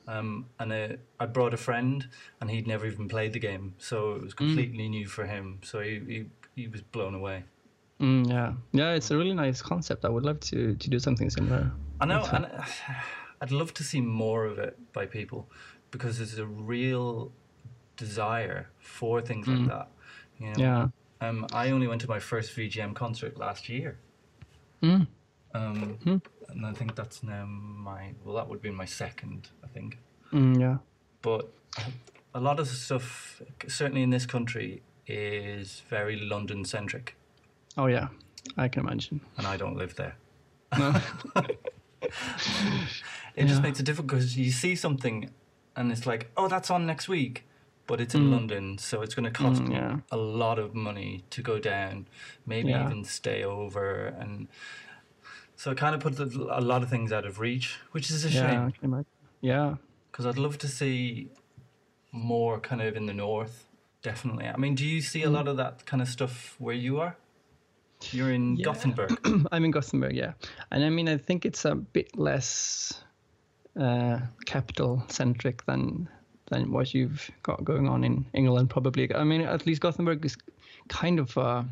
Um, 0.07 0.47
and 0.59 0.73
uh, 0.73 0.87
I 1.19 1.25
brought 1.27 1.53
a 1.53 1.57
friend, 1.57 2.07
and 2.39 2.49
he'd 2.49 2.67
never 2.67 2.85
even 2.85 3.07
played 3.07 3.33
the 3.33 3.39
game, 3.39 3.75
so 3.77 4.13
it 4.15 4.21
was 4.21 4.33
completely 4.33 4.89
new 4.89 5.07
for 5.07 5.25
him. 5.25 5.59
So 5.63 5.79
he, 5.79 5.99
he 5.99 6.25
he 6.55 6.67
was 6.67 6.81
blown 6.81 7.15
away. 7.15 7.43
Mm, 7.99 8.27
yeah. 8.29 8.53
Yeah. 8.73 8.93
It's 8.93 9.11
a 9.11 9.17
really 9.17 9.33
nice 9.33 9.61
concept. 9.61 10.03
I 10.05 10.09
would 10.09 10.25
love 10.25 10.39
to 10.51 10.75
to 10.75 10.89
do 10.89 10.99
something 10.99 11.29
similar. 11.29 11.71
I 12.01 12.05
know, 12.05 12.25
and 12.33 12.45
uh, 12.45 12.63
I'd 13.41 13.51
love 13.51 13.73
to 13.75 13.83
see 13.83 14.01
more 14.01 14.45
of 14.45 14.57
it 14.59 14.77
by 14.91 15.05
people 15.05 15.47
because 15.91 16.17
there's 16.17 16.39
a 16.39 16.45
real 16.47 17.31
desire 17.95 18.69
for 18.79 19.21
things 19.21 19.47
like 19.47 19.67
that. 19.67 19.87
You 20.39 20.47
know? 20.47 20.53
Yeah. 20.57 20.87
Um, 21.21 21.45
I 21.53 21.69
only 21.69 21.87
went 21.87 22.01
to 22.01 22.07
my 22.09 22.19
first 22.19 22.55
VGM 22.55 22.95
concert 22.95 23.37
last 23.37 23.69
year. 23.69 23.99
Mm. 24.81 25.07
Um, 25.53 25.97
Hmm. 26.03 26.17
And 26.49 26.65
I 26.65 26.73
think 26.73 26.95
that's 26.95 27.23
now 27.23 27.45
my, 27.45 28.13
well, 28.25 28.35
that 28.35 28.49
would 28.49 28.61
be 28.61 28.71
my 28.71 28.85
second, 28.85 29.49
I 29.63 29.67
think. 29.67 29.99
Mm, 30.33 30.59
yeah. 30.59 30.77
But 31.21 31.49
a 32.35 32.39
lot 32.41 32.59
of 32.59 32.67
the 32.67 32.75
stuff, 32.75 33.41
certainly 33.67 34.01
in 34.03 34.09
this 34.09 34.25
country, 34.25 34.81
is 35.07 35.81
very 35.89 36.17
London 36.19 36.65
centric, 36.65 37.15
Oh 37.77 37.85
yeah. 37.87 38.07
I 38.57 38.67
can 38.67 38.85
imagine. 38.85 39.21
and 39.37 39.47
I 39.47 39.55
don't 39.55 39.77
live 39.77 39.95
there. 39.95 40.15
No. 40.77 40.93
It 43.35 43.45
just 43.45 43.61
makes 43.61 43.79
it 43.79 43.85
difficult 43.85 44.07
because 44.09 44.37
you 44.37 44.51
see 44.51 44.75
something 44.75 45.29
and 45.75 45.91
it's 45.91 46.05
like, 46.05 46.29
oh, 46.35 46.47
that's 46.49 46.69
on 46.69 46.85
next 46.85 47.07
week, 47.07 47.45
but 47.91 47.99
it's 48.03 48.15
in 48.15 48.25
London, 48.35 48.77
so 48.87 49.01
it's 49.03 49.15
going 49.17 49.29
to 49.33 49.37
cost 49.43 49.61
Mm, 49.61 49.71
yeah. 49.79 49.97
a 50.11 50.17
lot 50.43 50.57
of 50.63 50.67
money 50.89 51.11
to 51.35 51.39
go 51.51 51.55
down, 51.59 52.07
maybe 52.53 52.69
Yeah. 52.69 52.85
even 52.85 53.03
stay 53.03 53.39
over, 53.43 53.87
and 54.21 54.47
so 55.61 55.71
it 55.71 55.77
kind 55.83 55.93
of 55.95 55.99
puts 56.05 56.17
a 56.19 56.27
a 56.61 56.63
lot 56.71 56.81
of 56.83 56.89
things 56.89 57.11
out 57.11 57.25
of 57.29 57.33
reach, 57.47 57.67
which 57.93 58.07
is 58.13 58.25
a 58.25 58.29
yeah. 58.29 58.69
Shame. 58.71 59.05
Yeah. 59.41 59.75
because 60.11 60.25
I'd 60.29 60.41
love 60.45 60.57
to 60.65 60.67
see 60.79 61.29
more 62.11 62.59
kind 62.69 62.81
of 62.81 62.95
in 62.99 63.05
the 63.11 63.13
north. 63.27 63.55
Definitely. 64.09 64.45
I 64.55 64.57
mean, 64.63 64.75
do 64.75 64.85
you 64.93 65.01
see 65.11 65.21
a 65.23 65.27
Mm. 65.29 65.33
lot 65.37 65.47
of 65.51 65.55
that 65.57 65.75
kind 65.89 66.01
of 66.01 66.07
stuff 66.17 66.55
where 66.65 66.79
you 66.87 66.93
are? 67.03 67.13
You're 68.11 68.33
in 68.39 68.45
Yeah. 68.57 68.65
Gothenburg. 68.67 69.11
I'm 69.53 69.63
in 69.67 69.71
Gothenburg, 69.71 70.15
yeah, 70.23 70.33
and 70.71 70.83
I 70.83 70.89
mean 70.97 71.07
I 71.15 71.17
think 71.27 71.45
it's 71.45 71.65
a 71.65 71.75
bit 71.75 72.09
less 72.17 73.03
uh, 73.85 74.17
capital 74.45 75.03
centric 75.07 75.57
than 75.65 76.09
than 76.51 76.71
what 76.71 76.93
you've 76.93 77.29
got 77.43 77.63
going 77.63 77.87
on 77.89 78.03
in 78.03 78.25
England. 78.33 78.69
Probably, 78.69 79.13
I 79.15 79.23
mean 79.23 79.41
at 79.41 79.65
least 79.65 79.81
Gothenburg 79.81 80.25
is 80.25 80.37
kind 80.89 81.19
of 81.19 81.35
a 81.37 81.65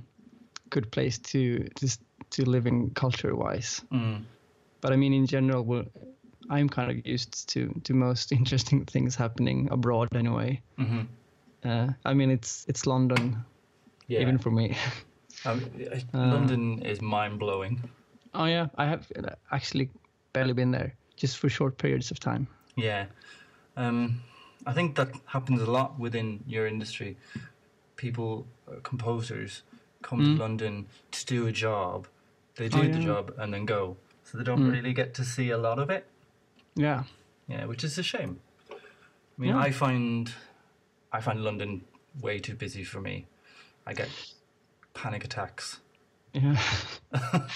good 0.69 0.91
place 0.91 1.19
to 1.31 1.67
to 1.75 1.87
to 2.31 2.49
live 2.49 2.67
in 2.67 2.89
culture 2.95 3.35
wise. 3.35 3.81
Mm. 3.91 4.23
But 4.81 4.93
I 4.93 4.95
mean 4.95 5.13
in 5.13 5.27
general, 5.27 5.85
I'm 6.49 6.69
kind 6.69 6.91
of 6.91 7.05
used 7.05 7.49
to 7.53 7.69
to 7.83 7.93
most 7.93 8.31
interesting 8.39 8.85
things 8.85 9.15
happening 9.15 9.67
abroad 9.71 10.07
anyway. 10.15 10.61
hmm 10.77 11.01
Uh, 11.63 11.87
I 12.05 12.13
mean 12.13 12.31
it's 12.31 12.65
it's 12.69 12.85
London 12.87 13.35
Yeah. 14.07 14.21
even 14.21 14.37
for 14.39 14.51
me. 14.51 14.75
Um, 15.45 15.61
Uh, 16.13 16.27
London 16.35 16.81
is 16.83 17.01
mind 17.01 17.39
blowing. 17.39 17.79
oh 18.33 18.45
yeah, 18.47 18.67
I 18.77 18.85
have 18.85 19.07
uh, 19.15 19.35
actually 19.51 19.89
barely 20.33 20.53
been 20.53 20.71
there, 20.71 20.91
just 21.21 21.37
for 21.37 21.49
short 21.49 21.77
periods 21.77 22.11
of 22.11 22.19
time. 22.19 22.47
Yeah. 22.77 23.05
Um, 23.77 24.19
I 24.69 24.73
think 24.73 24.95
that 24.97 25.09
happens 25.25 25.61
a 25.61 25.71
lot 25.71 25.97
within 25.97 26.43
your 26.45 26.67
industry. 26.67 27.17
People, 27.95 28.45
uh, 28.67 28.75
composers, 28.83 29.63
come 30.03 30.19
to 30.23 30.41
London 30.43 30.85
to 31.11 31.25
do 31.25 31.47
a 31.47 31.51
job. 31.51 32.07
They 32.55 32.69
do 32.69 32.77
Mm. 32.77 32.89
Oh, 32.89 32.93
the 32.97 33.03
job 33.03 33.33
and 33.39 33.51
then 33.53 33.65
go. 33.65 33.97
So 34.23 34.37
they 34.37 34.43
don't 34.43 34.61
Mm. 34.61 34.71
really 34.71 34.93
get 34.93 35.13
to 35.15 35.25
see 35.25 35.49
a 35.49 35.57
lot 35.57 35.79
of 35.79 35.89
it. 35.89 36.05
Yeah. 36.75 37.03
Yeah, 37.47 37.65
which 37.65 37.83
is 37.83 37.97
a 37.97 38.03
shame. 38.03 38.41
I 38.71 38.75
mean, 39.41 39.49
Yeah. 39.55 39.57
I 39.67 39.71
find 39.71 40.31
I 41.11 41.19
find 41.21 41.43
London 41.43 41.71
way 42.21 42.37
too 42.39 42.53
busy 42.53 42.83
for 42.83 43.01
me. 43.01 43.25
I 43.87 43.93
get 43.95 44.09
panic 44.93 45.23
attacks. 45.25 45.79
Yeah. 46.33 46.61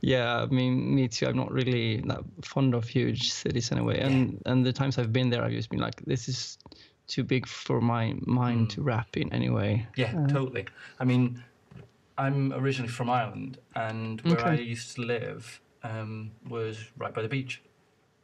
yeah, 0.00 0.42
I 0.42 0.46
mean, 0.46 0.94
me 0.94 1.08
too. 1.08 1.26
I'm 1.26 1.36
not 1.36 1.52
really 1.52 2.00
that 2.06 2.20
fond 2.42 2.74
of 2.74 2.88
huge 2.88 3.32
cities 3.32 3.70
anyway. 3.72 4.00
And 4.00 4.42
and 4.46 4.66
the 4.66 4.72
times 4.72 4.98
I've 4.98 5.12
been 5.12 5.30
there, 5.30 5.44
I've 5.44 5.52
just 5.52 5.70
been 5.70 5.80
like, 5.80 6.02
this 6.06 6.28
is 6.28 6.58
too 7.06 7.24
big 7.24 7.46
for 7.46 7.80
my 7.80 8.14
mind 8.26 8.70
to 8.70 8.82
wrap 8.82 9.16
in 9.16 9.32
anyway. 9.32 9.86
Yeah, 9.96 10.14
Uh. 10.16 10.26
totally. 10.28 10.66
I 10.98 11.04
mean, 11.04 11.42
I'm 12.18 12.52
originally 12.52 12.92
from 12.92 13.10
Ireland, 13.10 13.58
and 13.74 14.20
where 14.22 14.44
I 14.44 14.54
used 14.54 14.94
to 14.96 15.02
live 15.02 15.60
um, 15.82 16.32
was 16.48 16.78
right 16.98 17.14
by 17.14 17.22
the 17.22 17.28
beach. 17.28 17.62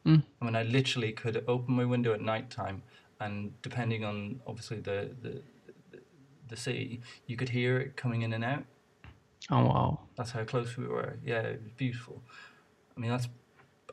Mm. 0.05 0.23
I 0.40 0.45
mean, 0.45 0.57
I 0.57 0.62
literally 0.62 1.12
could 1.12 1.45
open 1.49 1.75
my 1.75 1.85
window 1.85 2.12
at 2.12 2.21
night 2.21 2.50
time, 2.50 2.83
and 3.21 3.50
depending 3.62 4.05
on 4.05 4.40
obviously 4.47 4.81
the, 4.81 5.11
the 5.23 5.43
the 5.90 5.99
the 6.49 6.57
sea, 6.57 7.00
you 7.26 7.37
could 7.37 7.49
hear 7.49 7.78
it 7.78 7.97
coming 7.97 8.23
in 8.23 8.33
and 8.33 8.45
out. 8.45 8.64
Oh 9.50 9.64
wow. 9.66 10.09
That's 10.16 10.31
how 10.31 10.45
close 10.45 10.76
we 10.76 10.87
were. 10.87 11.19
Yeah, 11.23 11.40
it 11.43 11.62
was 11.62 11.73
beautiful. 11.73 12.23
I 12.97 13.00
mean, 13.00 13.11
that's 13.11 13.28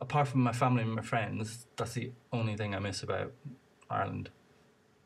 apart 0.02 0.28
from 0.28 0.42
my 0.42 0.54
family 0.54 0.84
and 0.84 0.96
my 0.96 1.02
friends, 1.02 1.68
that's 1.78 1.94
the 1.94 2.14
only 2.32 2.56
thing 2.58 2.76
I 2.76 2.80
miss 2.80 3.04
about 3.04 3.34
Ireland. 3.90 4.32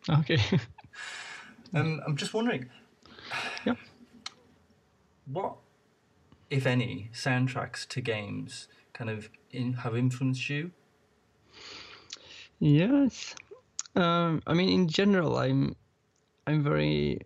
Okay. 0.09 0.37
Um, 1.73 2.01
I'm 2.05 2.15
just 2.15 2.33
wondering, 2.33 2.69
Yeah. 3.65 3.75
what, 5.25 5.57
if 6.49 6.65
any, 6.67 7.09
soundtracks 7.13 7.87
to 7.89 8.01
games 8.01 8.67
kind 8.93 9.09
of 9.09 9.29
in, 9.51 9.73
have 9.73 9.95
influenced 9.97 10.49
you? 10.49 10.71
yes. 12.59 13.35
Um, 13.95 14.41
I 14.47 14.53
mean, 14.53 14.69
in 14.69 14.87
general, 14.87 15.37
I'm 15.37 15.75
I'm 16.47 16.63
very 16.63 17.21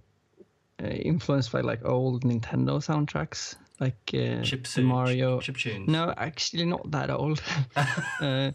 uh, 0.84 0.88
influenced 0.88 1.52
by 1.52 1.62
like 1.62 1.84
old 1.86 2.24
Nintendo 2.24 2.80
soundtracks, 2.80 3.56
like 3.80 3.98
uh, 4.14 4.42
Chip 4.44 4.66
Mario. 4.78 5.40
chip 5.40 5.58
tunes. 5.58 5.88
No, 5.88 6.14
actually, 6.18 6.66
not 6.66 6.90
that 6.92 7.10
old. 7.10 7.42
uh, 7.76 8.52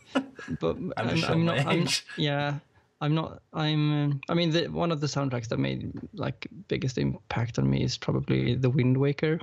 but 0.60 0.76
I'm 0.96 1.08
I'm, 1.08 1.24
I'm 1.24 1.44
not. 1.44 1.66
I'm, 1.66 1.88
yeah, 2.16 2.58
I'm 3.00 3.14
not. 3.14 3.42
I'm. 3.52 3.92
Um, 3.92 4.20
I 4.28 4.34
mean, 4.34 4.50
the, 4.50 4.68
one 4.68 4.92
of 4.92 5.00
the 5.00 5.06
soundtracks 5.06 5.48
that 5.48 5.58
made 5.58 5.92
like 6.14 6.46
biggest 6.68 6.98
impact 6.98 7.58
on 7.58 7.68
me 7.68 7.82
is 7.82 7.96
probably 7.98 8.54
the 8.54 8.70
Wind 8.70 8.96
Waker, 8.96 9.38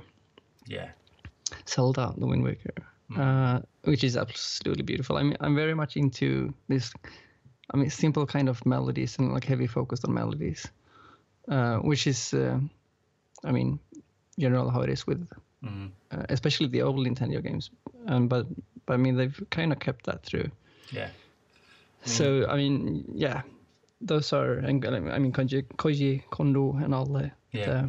Yeah. 0.66 0.88
Zelda, 1.68 2.12
the 2.18 2.26
Wind 2.26 2.42
Waker, 2.42 2.74
uh, 3.16 3.60
which 3.84 4.02
is 4.02 4.16
absolutely 4.16 4.82
beautiful. 4.82 5.16
I 5.16 5.22
mean, 5.22 5.36
I'm 5.40 5.54
very 5.54 5.74
much 5.74 5.96
into 5.96 6.52
this. 6.68 6.92
I 7.72 7.76
mean, 7.76 7.88
simple 7.90 8.26
kind 8.26 8.48
of 8.48 8.64
melodies 8.66 9.18
and 9.18 9.32
like 9.32 9.44
heavy 9.44 9.66
focus 9.66 10.04
on 10.04 10.12
melodies, 10.12 10.66
uh, 11.48 11.76
which 11.78 12.06
is, 12.06 12.32
uh, 12.34 12.58
I 13.44 13.52
mean, 13.52 13.78
general 14.38 14.70
how 14.70 14.82
it 14.82 14.90
is 14.90 15.06
with 15.06 15.26
Mm. 15.64 15.90
uh, 16.12 16.26
especially 16.28 16.68
the 16.68 16.82
old 16.82 16.96
Nintendo 16.96 17.42
games. 17.42 17.70
Um, 18.06 18.28
but 18.28 18.46
but 18.84 18.94
I 18.94 18.96
mean 18.98 19.16
they've 19.16 19.42
kind 19.50 19.72
of 19.72 19.78
kept 19.78 20.04
that 20.04 20.22
through. 20.22 20.50
Yeah. 20.92 21.08
So 22.04 22.46
I 22.46 22.56
mean 22.56 23.04
yeah, 23.14 23.42
those 24.02 24.34
are 24.36 24.52
and 24.58 24.84
I 24.84 25.18
mean 25.18 25.32
Koji, 25.32 25.64
Koji 25.78 26.22
Kondo 26.30 26.76
and 26.84 26.94
all 26.94 27.06
the, 27.06 27.30
Yeah. 27.52 27.88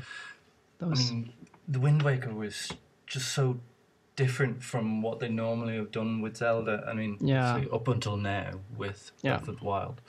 the 0.79 0.85
I 0.85 0.89
mean, 0.89 1.33
The 1.67 1.79
Wind 1.81 2.01
Waker 2.03 2.33
was 2.33 2.71
just 3.07 3.33
so 3.33 3.57
different 4.15 4.63
from 4.63 5.01
what 5.01 5.19
they 5.19 5.27
normally 5.29 5.75
have 5.75 5.91
done 5.91 6.21
with 6.21 6.37
Zelda. 6.37 6.85
I 6.87 6.93
mean, 6.93 7.17
Yeah. 7.19 7.65
up 7.73 7.89
until 7.89 8.15
now 8.15 8.51
with 8.77 9.11
Yeah. 9.21 9.37
Breath 9.37 9.49
of 9.49 9.59
the 9.59 9.65
Wild. 9.65 10.01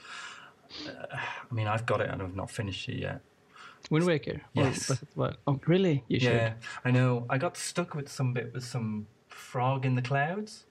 Uh, 0.87 1.17
I 1.51 1.53
mean, 1.53 1.67
I've 1.67 1.85
got 1.85 1.99
it 1.99 2.09
and 2.09 2.21
I've 2.21 2.35
not 2.35 2.49
finished 2.49 2.87
it 2.87 2.99
yet. 2.99 3.19
Wind 3.89 4.05
Waker. 4.05 4.41
Yes. 4.53 4.89
Of 4.89 4.99
the 5.15 5.37
Oh 5.47 5.59
really? 5.67 6.03
You 6.07 6.19
should. 6.19 6.33
Yeah, 6.33 6.53
I 6.83 6.91
know. 6.91 7.25
I 7.29 7.37
got 7.37 7.57
stuck 7.57 7.95
with 7.95 8.09
some 8.09 8.33
bit 8.33 8.53
with 8.53 8.63
some 8.65 9.07
frog 9.29 9.85
in 9.85 9.95
the 9.95 10.01
clouds. 10.01 10.65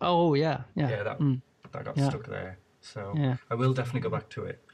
Oh 0.00 0.34
yeah, 0.34 0.62
yeah. 0.74 0.90
Yeah, 0.90 1.02
that 1.04 1.18
Mm. 1.20 1.40
that 1.72 1.84
got 1.84 1.96
Yeah. 1.96 2.08
stuck 2.08 2.26
there. 2.26 2.58
So 2.80 3.14
Yeah. 3.16 3.36
I 3.50 3.54
will 3.54 3.72
definitely 3.74 4.00
go 4.00 4.10
back 4.10 4.28
to 4.30 4.44
it. 4.44 4.64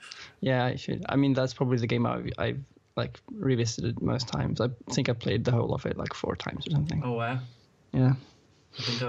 Yeah, 0.41 0.65
I 0.65 0.77
should. 0.77 1.05
I 1.09 1.17
mean, 1.17 1.35
that's 1.35 1.53
probably 1.55 1.79
the 1.79 1.87
game 1.87 2.07
I've, 2.07 2.31
I've 2.39 2.61
like 2.97 3.21
revisited 3.31 4.01
most 4.01 4.29
times. 4.29 4.61
I 4.61 4.69
think 4.93 5.09
I 5.09 5.13
played 5.13 5.45
the 5.45 5.53
whole 5.53 5.75
of 5.75 5.85
it 5.87 5.97
like 5.97 6.15
four 6.15 6.37
times 6.37 6.67
or 6.67 6.71
something. 6.71 7.03
Oh 7.05 7.13
wow! 7.13 7.39
Yeah, 7.93 8.15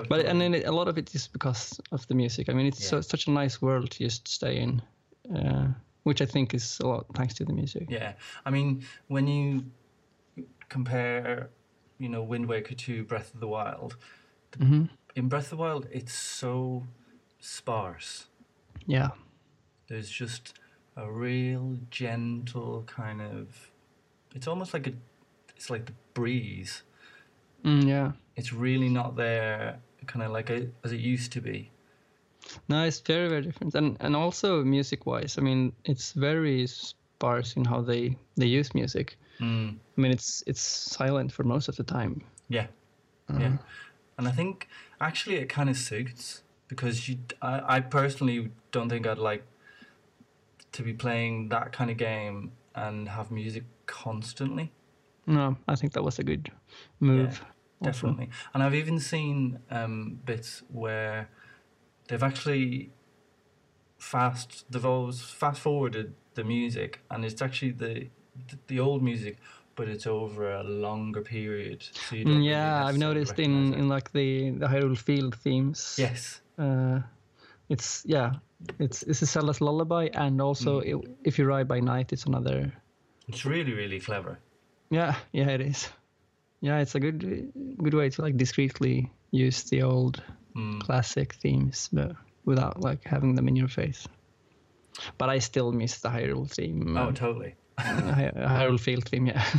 but 0.09 0.25
and 0.25 0.41
then 0.41 0.53
it, 0.53 0.65
a 0.65 0.71
lot 0.71 0.87
of 0.87 0.97
it 0.97 1.13
is 1.15 1.27
because 1.27 1.79
of 1.91 2.05
the 2.07 2.15
music. 2.15 2.49
I 2.49 2.53
mean, 2.53 2.65
it's 2.65 2.85
so, 2.85 3.01
such 3.01 3.27
a 3.27 3.31
nice 3.31 3.61
world 3.61 3.91
to 3.91 3.99
just 3.99 4.27
stay 4.27 4.57
in, 4.57 4.81
uh, 5.33 5.67
which 6.07 6.21
I 6.21 6.25
think 6.25 6.53
is 6.53 6.79
a 6.79 6.87
lot 6.87 7.05
thanks 7.13 7.33
to 7.35 7.45
the 7.45 7.51
music. 7.51 7.87
Yeah, 7.89 8.13
I 8.45 8.49
mean, 8.49 8.85
when 9.09 9.27
you 9.27 9.65
compare, 10.69 11.49
you 11.99 12.07
know, 12.07 12.23
Wind 12.23 12.47
Waker 12.47 12.75
to 12.75 13.03
Breath 13.03 13.33
of 13.33 13.41
the 13.41 13.47
Wild, 13.47 13.97
hmm 14.57 14.85
in 15.15 15.27
Breath 15.27 15.45
of 15.45 15.49
the 15.49 15.57
Wild, 15.57 15.87
it's 15.91 16.13
so 16.13 16.85
sparse. 17.39 18.27
Yeah, 18.85 19.09
There's 19.87 20.09
just 20.09 20.53
a 20.95 21.11
real 21.11 21.77
gentle 21.91 22.83
kind 22.87 23.21
of 23.21 23.71
it's 24.33 24.47
almost 24.47 24.73
like 24.73 24.87
a 24.87 24.93
it's 25.55 25.69
like 25.69 25.87
the 25.87 25.93
breeze. 26.13 26.83
Mm, 27.65 27.85
yeah. 27.85 28.11
It's 28.35 28.53
really 28.53 28.89
not 28.89 29.15
there, 29.15 29.79
kind 30.05 30.23
of 30.23 30.31
like 30.31 30.49
a, 30.51 30.67
as 30.85 30.91
it 30.93 30.99
used 30.99 31.31
to 31.33 31.41
be. 31.41 31.71
No, 32.69 32.83
it's 32.83 32.99
very 32.99 33.29
very 33.29 33.41
different, 33.41 33.75
and 33.75 33.97
and 33.99 34.15
also 34.15 34.63
music 34.63 35.05
wise, 35.05 35.37
I 35.37 35.41
mean, 35.41 35.73
it's 35.85 36.13
very 36.13 36.67
sparse 36.67 37.55
in 37.55 37.65
how 37.65 37.81
they 37.81 38.17
they 38.35 38.47
use 38.47 38.73
music. 38.73 39.17
Mm. 39.39 39.77
I 39.97 40.01
mean, 40.01 40.11
it's 40.11 40.43
it's 40.47 40.61
silent 40.61 41.31
for 41.31 41.43
most 41.43 41.69
of 41.69 41.75
the 41.75 41.83
time. 41.83 42.21
Yeah, 42.49 42.67
yeah, 43.29 43.57
and 44.17 44.27
I 44.27 44.31
think 44.31 44.67
actually 44.99 45.37
it 45.37 45.49
kind 45.49 45.69
of 45.69 45.77
suits 45.77 46.43
because 46.67 47.09
you, 47.09 47.17
I, 47.41 47.77
I 47.77 47.79
personally 47.79 48.51
don't 48.71 48.89
think 48.89 49.07
I'd 49.07 49.17
like 49.17 49.43
to 50.71 50.83
be 50.83 50.93
playing 50.93 51.49
that 51.49 51.71
kind 51.71 51.89
of 51.89 51.97
game 51.97 52.51
and 52.75 53.09
have 53.09 53.31
music 53.31 53.63
constantly. 53.85 54.71
No, 55.25 55.57
I 55.67 55.75
think 55.75 55.93
that 55.93 56.03
was 56.03 56.19
a 56.19 56.23
good 56.23 56.51
move. 56.99 57.43
also. 57.81 58.07
Definitely, 58.07 58.29
and 58.53 58.63
I've 58.63 58.75
even 58.75 58.99
seen 58.99 59.59
um, 59.71 60.19
bits 60.25 60.63
where 60.71 61.29
they've 62.07 62.23
actually 62.23 62.91
fast 63.97 64.65
they've 64.71 64.85
always 64.85 65.21
fast 65.21 65.61
forwarded 65.61 66.13
the 66.35 66.43
music, 66.43 67.01
and 67.09 67.25
it's 67.25 67.41
actually 67.41 67.71
the 67.71 68.09
the 68.67 68.79
old 68.79 69.01
music, 69.01 69.37
but 69.75 69.87
it's 69.87 70.05
over 70.07 70.51
a 70.53 70.63
longer 70.63 71.21
period. 71.21 71.83
So 71.83 72.15
you 72.15 72.25
don't 72.25 72.33
Mm, 72.35 72.37
really 72.37 72.49
yeah, 72.49 72.85
I've 72.85 72.97
noticed 72.97 73.39
in, 73.39 73.73
it. 73.73 73.79
in 73.79 73.89
like 73.89 74.11
the 74.11 74.51
the 74.51 74.67
Hyrule 74.67 74.97
Field 74.97 75.35
themes. 75.35 75.95
yes, 75.99 76.41
Uh, 76.57 76.99
it's 77.69 78.03
yeah, 78.05 78.33
it's 78.79 79.03
it's 79.03 79.21
a 79.21 79.25
Zelda's 79.25 79.59
lullaby, 79.61 80.09
and 80.13 80.41
also 80.41 80.81
Mm. 80.81 80.85
it, 81.03 81.09
if 81.23 81.39
you 81.39 81.45
ride 81.45 81.67
by 81.67 81.79
night, 81.79 82.13
it's 82.13 82.25
another. 82.25 82.71
it's 83.27 83.45
really 83.45 83.73
really 83.73 83.99
clever. 83.99 84.39
Yeah, 84.89 85.15
yeah, 85.33 85.49
it 85.49 85.61
is. 85.61 85.89
Yeah, 86.61 86.79
it's 86.79 86.95
a 86.95 86.99
good 86.99 87.51
good 87.83 87.93
way 87.93 88.09
to 88.09 88.21
like 88.21 88.37
discreetly 88.37 89.11
use 89.31 89.63
the 89.63 89.81
old 89.83 90.23
Mm. 90.55 90.81
classic 90.81 91.33
themes, 91.35 91.87
but 91.93 92.13
without 92.45 92.81
like 92.81 93.03
having 93.05 93.35
them 93.35 93.47
in 93.47 93.55
your 93.55 93.67
face. 93.67 94.07
But 95.19 95.29
I 95.29 95.37
still 95.39 95.71
miss 95.71 95.99
the 95.99 96.09
Hyrule 96.09 96.49
theme. 96.49 96.97
Oh, 96.97 97.09
uh, 97.09 97.11
totally. 97.11 97.53
Hy- 97.77 98.31
Hyrule 98.35 98.79
Field 98.79 99.05
theme, 99.07 99.27
yeah. 99.27 99.45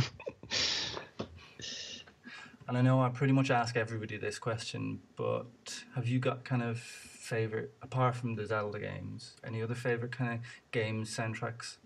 And 2.67 2.77
I 2.77 2.81
know 2.81 3.01
I 3.01 3.09
pretty 3.09 3.33
much 3.33 3.49
ask 3.49 3.75
everybody 3.75 4.17
this 4.17 4.37
question, 4.37 4.99
but 5.15 5.83
have 5.95 6.07
you 6.07 6.19
got 6.19 6.43
kind 6.45 6.61
of 6.61 6.77
favorite 6.79 7.73
apart 7.81 8.15
from 8.15 8.35
the 8.35 8.45
Zelda 8.45 8.77
games? 8.79 9.33
Any 9.43 9.63
other 9.63 9.73
favorite 9.73 10.11
kind 10.11 10.33
of 10.33 10.39
games 10.71 11.09
soundtracks? 11.09 11.77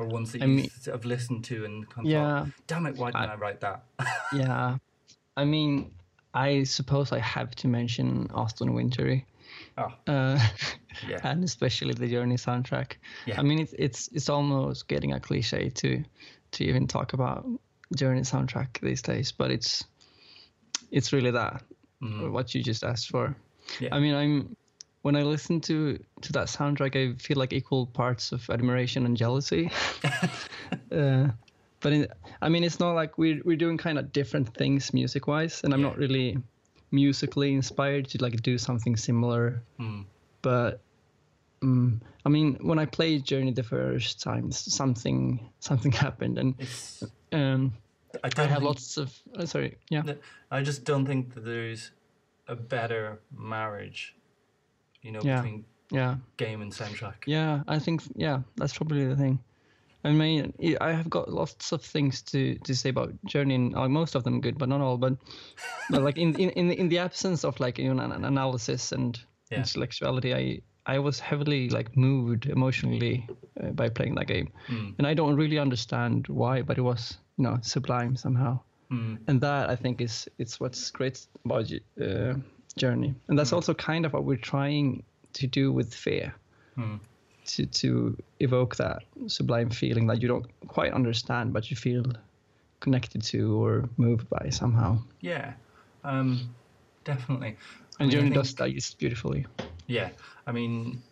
Or 0.00 0.06
ones 0.06 0.32
that 0.32 0.42
I 0.42 0.46
you 0.46 0.52
mean- 0.54 0.70
have 0.86 1.04
listened 1.04 1.44
to 1.44 1.64
and 1.64 1.88
kind 1.90 2.06
of 2.06 2.10
Yeah. 2.10 2.44
thought, 2.44 2.52
damn 2.66 2.86
it, 2.86 2.96
why 2.96 3.10
didn't 3.10 3.30
I, 3.30 3.34
I- 3.34 3.36
write 3.36 3.60
that? 3.60 3.84
yeah. 4.32 4.78
I 5.36 5.44
mean, 5.44 5.90
I 6.32 6.64
suppose 6.64 7.12
I 7.12 7.18
have 7.18 7.50
to 7.56 7.68
mention 7.68 8.28
Austin 8.32 8.72
Wintory. 8.74 9.26
oh, 9.76 9.92
Uh, 10.06 10.38
yeah. 11.08 11.18
and 11.22 11.44
especially 11.44 11.92
the 11.94 12.08
Journey 12.08 12.36
soundtrack. 12.36 12.92
Yeah. 13.26 13.38
I 13.38 13.42
mean, 13.42 13.58
it's 13.60 13.74
it's 13.78 14.08
it's 14.12 14.28
almost 14.28 14.88
getting 14.88 15.12
a 15.12 15.20
cliche 15.20 15.70
to 15.70 16.02
to 16.52 16.64
even 16.64 16.86
talk 16.86 17.12
about 17.12 17.46
Journey 17.96 18.22
soundtrack 18.22 18.80
these 18.80 19.02
days, 19.02 19.32
but 19.32 19.50
it's 19.50 19.84
it's 20.90 21.12
really 21.12 21.30
that 21.32 21.62
Mhm. 22.02 22.30
what 22.32 22.54
you 22.54 22.62
just 22.62 22.84
asked 22.84 23.10
for. 23.10 23.36
Yeah. 23.80 23.94
I 23.94 24.00
mean, 24.00 24.14
I'm 24.14 24.56
when 25.02 25.16
I 25.16 25.22
listen 25.22 25.60
to 25.62 25.98
to 26.22 26.32
that 26.32 26.48
soundtrack, 26.48 26.94
I 26.96 27.16
feel 27.18 27.38
like 27.38 27.52
equal 27.52 27.86
parts 27.86 28.32
of 28.32 28.48
admiration 28.50 29.06
and 29.06 29.16
jealousy. 29.16 29.70
uh, 30.92 31.28
but 31.80 31.92
in, 31.92 32.06
I 32.42 32.48
mean, 32.48 32.64
it's 32.64 32.78
not 32.80 32.92
like 32.94 33.16
we're 33.18 33.40
we're 33.44 33.56
doing 33.56 33.78
kind 33.78 33.98
of 33.98 34.12
different 34.12 34.54
things 34.54 34.92
music 34.92 35.26
wise, 35.26 35.62
and 35.64 35.72
I'm 35.74 35.80
Yeah. 35.80 35.88
not 35.88 35.96
really 35.98 36.36
musically 36.90 37.54
inspired 37.54 38.08
to 38.08 38.18
like 38.22 38.42
do 38.42 38.58
something 38.58 38.96
similar 38.96 39.62
Mm. 39.78 40.04
but 40.42 40.80
um, 41.62 42.00
I 42.26 42.28
mean, 42.30 42.58
when 42.62 42.78
I 42.78 42.86
played 42.86 43.24
Journey 43.24 43.52
the 43.52 43.62
first 43.62 44.20
time, 44.22 44.50
something 44.52 45.38
something 45.60 45.92
happened, 46.06 46.38
and 46.38 46.54
It's, 46.58 47.02
um, 47.32 47.72
I, 48.24 48.30
I 48.36 48.46
have 48.46 48.62
lots 48.62 48.96
of. 48.96 49.14
Uh, 49.38 49.46
sorry, 49.46 49.76
yeah, 49.90 50.02
I 50.50 50.62
just 50.62 50.84
don't 50.84 51.06
think 51.06 51.34
that 51.34 51.44
there's 51.44 51.92
a 52.48 52.56
better 52.56 53.20
marriage, 53.30 54.14
you 55.02 55.12
know, 55.12 55.20
Yeah. 55.22 55.42
between 55.42 55.64
yeah, 55.92 56.16
game 56.36 56.62
and 56.62 56.72
soundtrack. 56.72 57.26
yeah. 57.26 57.62
I 57.66 57.78
think 57.78 58.02
yeah, 58.14 58.42
that's 58.56 58.76
probably 58.76 59.06
the 59.06 59.16
thing. 59.16 59.38
I 60.04 60.12
mean, 60.12 60.52
I 60.62 60.76
I 60.80 60.92
have 60.92 61.10
got 61.10 61.28
lots 61.28 61.72
of 61.72 61.82
things 61.84 62.22
to, 62.22 62.54
to 62.64 62.74
say 62.74 62.88
about 62.90 63.12
Journey, 63.26 63.54
and 63.54 63.74
uh, 63.76 63.88
most 63.88 64.14
of 64.14 64.22
them 64.24 64.40
good, 64.40 64.56
but 64.58 64.68
not 64.68 64.80
all. 64.80 64.96
But 64.96 65.14
but 65.90 66.02
like 66.02 66.16
in 66.18 66.34
in 66.36 66.70
in 66.70 66.88
the, 66.88 66.98
absence 66.98 67.44
of 67.44 67.60
like 67.60 67.78
you 67.78 67.92
know 67.94 68.02
an 68.02 68.24
analysis 68.24 68.92
and 68.92 69.18
Yeah. 69.50 69.58
intellectuality, 69.58 70.32
I 70.34 70.62
I 70.94 70.98
was 70.98 71.20
heavily 71.20 71.68
like 71.68 71.96
moved 71.96 72.46
emotionally 72.46 73.26
uh, 73.62 73.72
by 73.72 73.88
playing 73.90 74.14
that 74.16 74.26
game, 74.28 74.48
Mm. 74.68 74.94
and 74.98 75.06
I 75.06 75.14
don't 75.14 75.36
really 75.36 75.58
understand 75.58 76.28
why, 76.28 76.62
but 76.62 76.78
it 76.78 76.82
was 76.82 77.18
you 77.36 77.44
know 77.44 77.58
sublime 77.62 78.16
somehow. 78.16 78.58
Mm. 78.90 79.18
and 79.28 79.40
that 79.40 79.70
I 79.70 79.76
think 79.76 80.00
is 80.00 80.28
it's 80.38 80.60
what's 80.60 80.90
great 80.90 81.26
about 81.44 81.70
uh, 82.00 82.34
Journey, 82.76 83.14
and 83.28 83.38
that's 83.38 83.52
also 83.52 83.74
kind 83.74 84.06
of 84.06 84.12
what 84.12 84.24
we're 84.24 84.36
trying 84.36 85.02
to 85.34 85.46
do 85.46 85.72
with 85.72 85.94
Fe, 85.94 86.30
Mm. 86.76 87.00
to 87.46 87.66
to 87.66 88.16
evoke 88.38 88.76
that 88.76 89.02
sublime 89.26 89.70
feeling 89.70 90.06
that 90.08 90.22
you 90.22 90.28
don't 90.28 90.46
quite 90.68 90.92
understand, 90.92 91.52
but 91.52 91.70
you 91.70 91.76
feel 91.76 92.04
connected 92.80 93.22
to 93.22 93.62
or 93.62 93.88
moved 93.96 94.28
by 94.30 94.48
somehow. 94.50 94.98
Yeah, 95.20 95.52
um, 96.04 96.54
definitely. 97.04 97.56
I 97.98 98.04
And 98.04 98.08
mean, 98.08 98.10
Journey 98.10 98.22
think- 98.30 98.34
does 98.34 98.54
that 98.54 98.70
just 98.72 98.98
beautifully. 98.98 99.46
Yeah, 99.86 100.10
I 100.46 100.52
mean, 100.52 101.02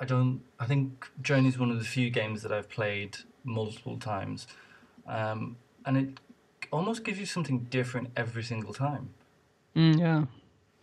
I 0.00 0.04
don't. 0.04 0.40
I 0.60 0.66
think 0.66 1.08
Journey 1.22 1.48
is 1.48 1.58
one 1.58 1.70
of 1.70 1.78
the 1.78 1.84
few 1.84 2.10
games 2.10 2.42
that 2.42 2.52
I've 2.52 2.68
played 2.70 3.16
multiple 3.44 3.98
times, 3.98 4.46
um, 5.06 5.56
and 5.84 5.96
it 5.96 6.20
almost 6.72 7.04
gives 7.04 7.18
you 7.18 7.26
something 7.26 7.66
different 7.70 8.10
every 8.16 8.42
single 8.42 8.72
time. 8.72 9.10
Mm, 9.74 9.98
yeah, 9.98 10.24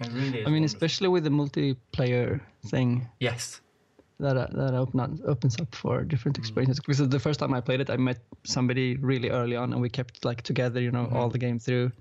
It 0.06 0.14
really 0.14 0.40
is. 0.40 0.48
I 0.48 0.50
mean, 0.50 0.62
wonderful. 0.64 0.66
especially 0.66 1.08
with 1.10 1.24
the 1.24 1.30
multiplayer 1.30 2.42
thing. 2.68 3.08
yes, 3.20 3.62
that 4.20 4.38
uh, 4.38 4.48
that 4.54 4.74
open 4.74 5.00
up, 5.00 5.12
opens 5.26 5.60
up 5.60 5.74
for 5.76 6.04
different 6.04 6.38
experiences. 6.38 6.80
Because 6.80 7.08
the 7.10 7.20
first 7.20 7.40
time 7.40 7.54
I 7.54 7.62
played 7.62 7.82
it, 7.82 7.90
I 7.90 7.98
met 7.98 8.20
somebody 8.44 8.96
really 8.98 9.30
early 9.30 9.56
on, 9.56 9.74
and 9.74 9.82
we 9.82 9.90
kept 9.90 10.24
like 10.26 10.42
together, 10.44 10.80
you 10.82 10.92
know, 10.92 11.10
all 11.12 11.30
the 11.30 11.40
game 11.40 11.60
through. 11.60 11.92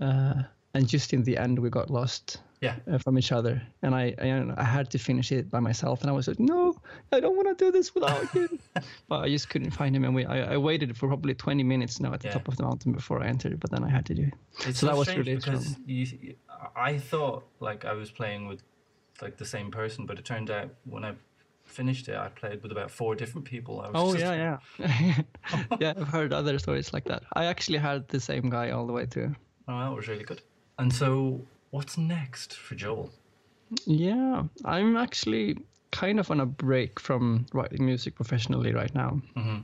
Uh, 0.00 0.42
and 0.74 0.88
just 0.88 1.12
in 1.12 1.22
the 1.22 1.36
end, 1.36 1.58
we 1.58 1.68
got 1.68 1.90
lost 1.90 2.38
yeah, 2.62 2.76
uh, 2.90 2.96
from 2.98 3.18
each 3.18 3.30
other, 3.32 3.60
and 3.82 3.94
I, 3.94 4.14
I 4.18 4.52
I 4.56 4.64
had 4.64 4.90
to 4.90 4.98
finish 4.98 5.30
it 5.32 5.50
by 5.50 5.60
myself, 5.60 6.00
and 6.00 6.08
I 6.10 6.12
was 6.12 6.28
like, 6.28 6.40
no, 6.40 6.74
I 7.12 7.20
don't 7.20 7.36
want 7.36 7.48
to 7.56 7.64
do 7.64 7.70
this 7.70 7.94
without 7.94 8.34
you. 8.34 8.48
but 9.08 9.20
I 9.20 9.28
just 9.28 9.50
couldn't 9.50 9.72
find 9.72 9.94
him, 9.94 10.04
and 10.04 10.14
we 10.14 10.24
I, 10.24 10.54
I 10.54 10.56
waited 10.56 10.96
for 10.96 11.08
probably 11.08 11.34
20 11.34 11.62
minutes 11.62 12.00
now 12.00 12.14
at 12.14 12.20
the 12.20 12.28
Yeah. 12.28 12.34
top 12.34 12.48
of 12.48 12.56
the 12.56 12.62
mountain 12.62 12.92
before 12.92 13.22
I 13.22 13.26
entered, 13.28 13.60
but 13.60 13.70
then 13.70 13.84
I 13.84 13.90
had 13.90 14.06
to 14.06 14.14
do 14.14 14.22
it. 14.22 14.34
it's 14.66 14.80
So 14.80 14.86
so, 14.86 14.86
that 14.86 14.96
was 14.96 15.08
really 15.08 15.36
because 15.36 15.76
you, 15.86 16.34
I 16.76 16.98
thought 16.98 17.44
like 17.60 17.84
I 17.84 17.92
was 17.92 18.10
playing 18.10 18.46
with 18.48 18.62
like 19.20 19.36
the 19.36 19.44
same 19.44 19.70
person, 19.70 20.06
but 20.06 20.18
it 20.18 20.24
turned 20.24 20.50
out 20.50 20.70
when 20.84 21.04
I 21.04 21.14
finished 21.64 22.08
it, 22.08 22.16
I 22.16 22.28
played 22.28 22.62
with 22.62 22.72
about 22.72 22.90
four 22.90 23.14
different 23.14 23.46
people. 23.46 23.80
I 23.80 23.88
was 23.88 23.96
Oh 23.96 24.12
just 24.12 24.24
yeah, 24.24 24.58
yeah, 24.78 25.22
yeah. 25.80 25.94
I've 25.96 26.08
heard 26.08 26.32
other 26.32 26.58
stories 26.58 26.92
like 26.92 27.04
that. 27.04 27.22
I 27.34 27.44
actually 27.46 27.78
had 27.78 28.08
the 28.08 28.20
same 28.20 28.50
guy 28.50 28.70
all 28.70 28.86
the 28.86 28.92
way 28.92 29.06
through. 29.06 29.34
Oh, 29.68 29.78
that 29.78 29.94
was 29.94 30.08
really 30.08 30.24
good. 30.24 30.42
And 30.78 30.92
so, 30.92 31.40
what's 31.70 31.96
next 31.96 32.54
for 32.54 32.74
Joel? 32.74 33.10
Yeah, 33.86 34.44
I'm 34.64 34.96
actually 34.96 35.56
kind 35.92 36.18
of 36.18 36.30
on 36.30 36.40
a 36.40 36.46
break 36.46 36.98
from 36.98 37.46
writing 37.52 37.84
music 37.84 38.14
professionally 38.14 38.72
right 38.72 38.94
now. 38.94 39.20
hmm 39.34 39.58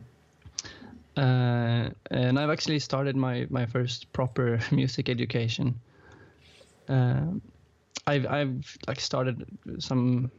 Uh, 1.16 1.90
and 2.10 2.38
I've 2.38 2.50
actually 2.50 2.78
started 2.78 3.16
my, 3.16 3.46
my 3.50 3.66
first 3.66 4.12
proper 4.12 4.60
music 4.70 5.08
education. 5.08 5.80
Um 6.88 7.42
I've 8.06 8.26
I've 8.26 8.76
like 8.86 9.00
started 9.00 9.44
some 9.78 10.30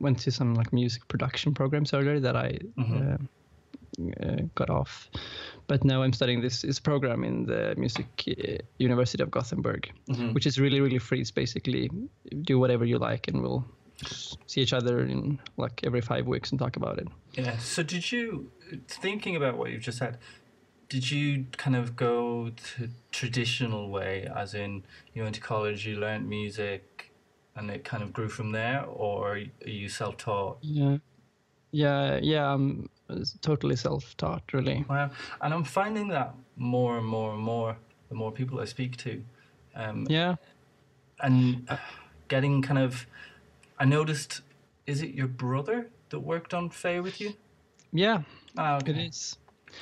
went 0.00 0.18
to 0.20 0.30
some 0.30 0.54
like 0.54 0.72
music 0.72 1.02
production 1.08 1.54
programs 1.54 1.92
earlier 1.92 2.20
that 2.20 2.36
I 2.36 2.58
Mhm. 2.76 3.00
uh, 3.02 3.18
uh, 4.22 4.42
got 4.54 4.70
off, 4.70 5.10
but 5.66 5.84
now 5.84 6.02
I'm 6.04 6.12
studying 6.12 6.40
this 6.40 6.62
this 6.62 6.78
program 6.80 7.24
in 7.24 7.46
the 7.46 7.74
Music 7.76 8.06
uh, 8.28 8.58
University 8.78 9.22
of 9.24 9.30
Gothenburg, 9.30 9.90
Mhm. 10.08 10.34
which 10.34 10.46
is 10.46 10.58
really 10.60 10.80
really 10.80 10.98
free. 10.98 11.20
It's 11.20 11.32
basically 11.32 11.90
do 12.42 12.58
whatever 12.60 12.84
you 12.84 12.98
like, 12.98 13.26
and 13.28 13.42
we'll 13.42 13.64
see 14.46 14.60
each 14.60 14.72
other 14.72 15.00
in 15.04 15.40
like 15.56 15.80
every 15.84 16.00
five 16.00 16.26
weeks 16.28 16.52
and 16.52 16.58
talk 16.60 16.76
about 16.76 16.98
it. 16.98 17.08
Yeah. 17.34 17.58
So, 17.58 17.82
did 17.82 18.12
you, 18.12 18.52
thinking 18.86 19.34
about 19.34 19.58
what 19.58 19.70
you've 19.72 19.82
just 19.82 19.98
said, 19.98 20.18
did 20.88 21.10
you 21.10 21.46
kind 21.56 21.76
of 21.76 21.96
go 21.96 22.50
the 22.78 22.88
traditional 23.12 23.90
way, 23.90 24.28
as 24.34 24.54
in 24.54 24.82
you 25.14 25.22
went 25.22 25.34
to 25.34 25.40
college, 25.40 25.86
you 25.86 25.96
learned 25.96 26.28
music, 26.28 27.10
and 27.56 27.70
it 27.70 27.84
kind 27.84 28.02
of 28.02 28.12
grew 28.12 28.28
from 28.28 28.52
there, 28.52 28.84
or 28.84 29.34
are 29.34 29.68
you 29.68 29.88
self-taught? 29.88 30.58
Yeah. 30.62 30.98
Yeah, 31.70 32.18
yeah, 32.22 32.50
I'm 32.50 32.88
totally 33.42 33.76
self-taught, 33.76 34.42
really. 34.54 34.86
Wow. 34.88 35.10
And 35.42 35.52
I'm 35.52 35.64
finding 35.64 36.08
that 36.08 36.34
more 36.56 36.96
and 36.96 37.06
more 37.06 37.34
and 37.34 37.42
more 37.42 37.76
the 38.08 38.14
more 38.14 38.32
people 38.32 38.58
I 38.60 38.64
speak 38.64 38.96
to. 38.98 39.22
Um, 39.74 40.06
Yeah, 40.08 40.36
And 41.20 41.68
getting 42.28 42.62
kind 42.62 42.78
of. 42.78 43.06
I 43.78 43.84
noticed, 43.84 44.40
is 44.86 45.02
it 45.02 45.10
your 45.14 45.28
brother 45.28 45.88
that 46.08 46.20
worked 46.20 46.54
on 46.54 46.70
Fe 46.70 47.00
with 47.00 47.20
you? 47.20 47.34
yeah, 47.92 48.22
Ah, 48.56 48.78
it 48.78 48.84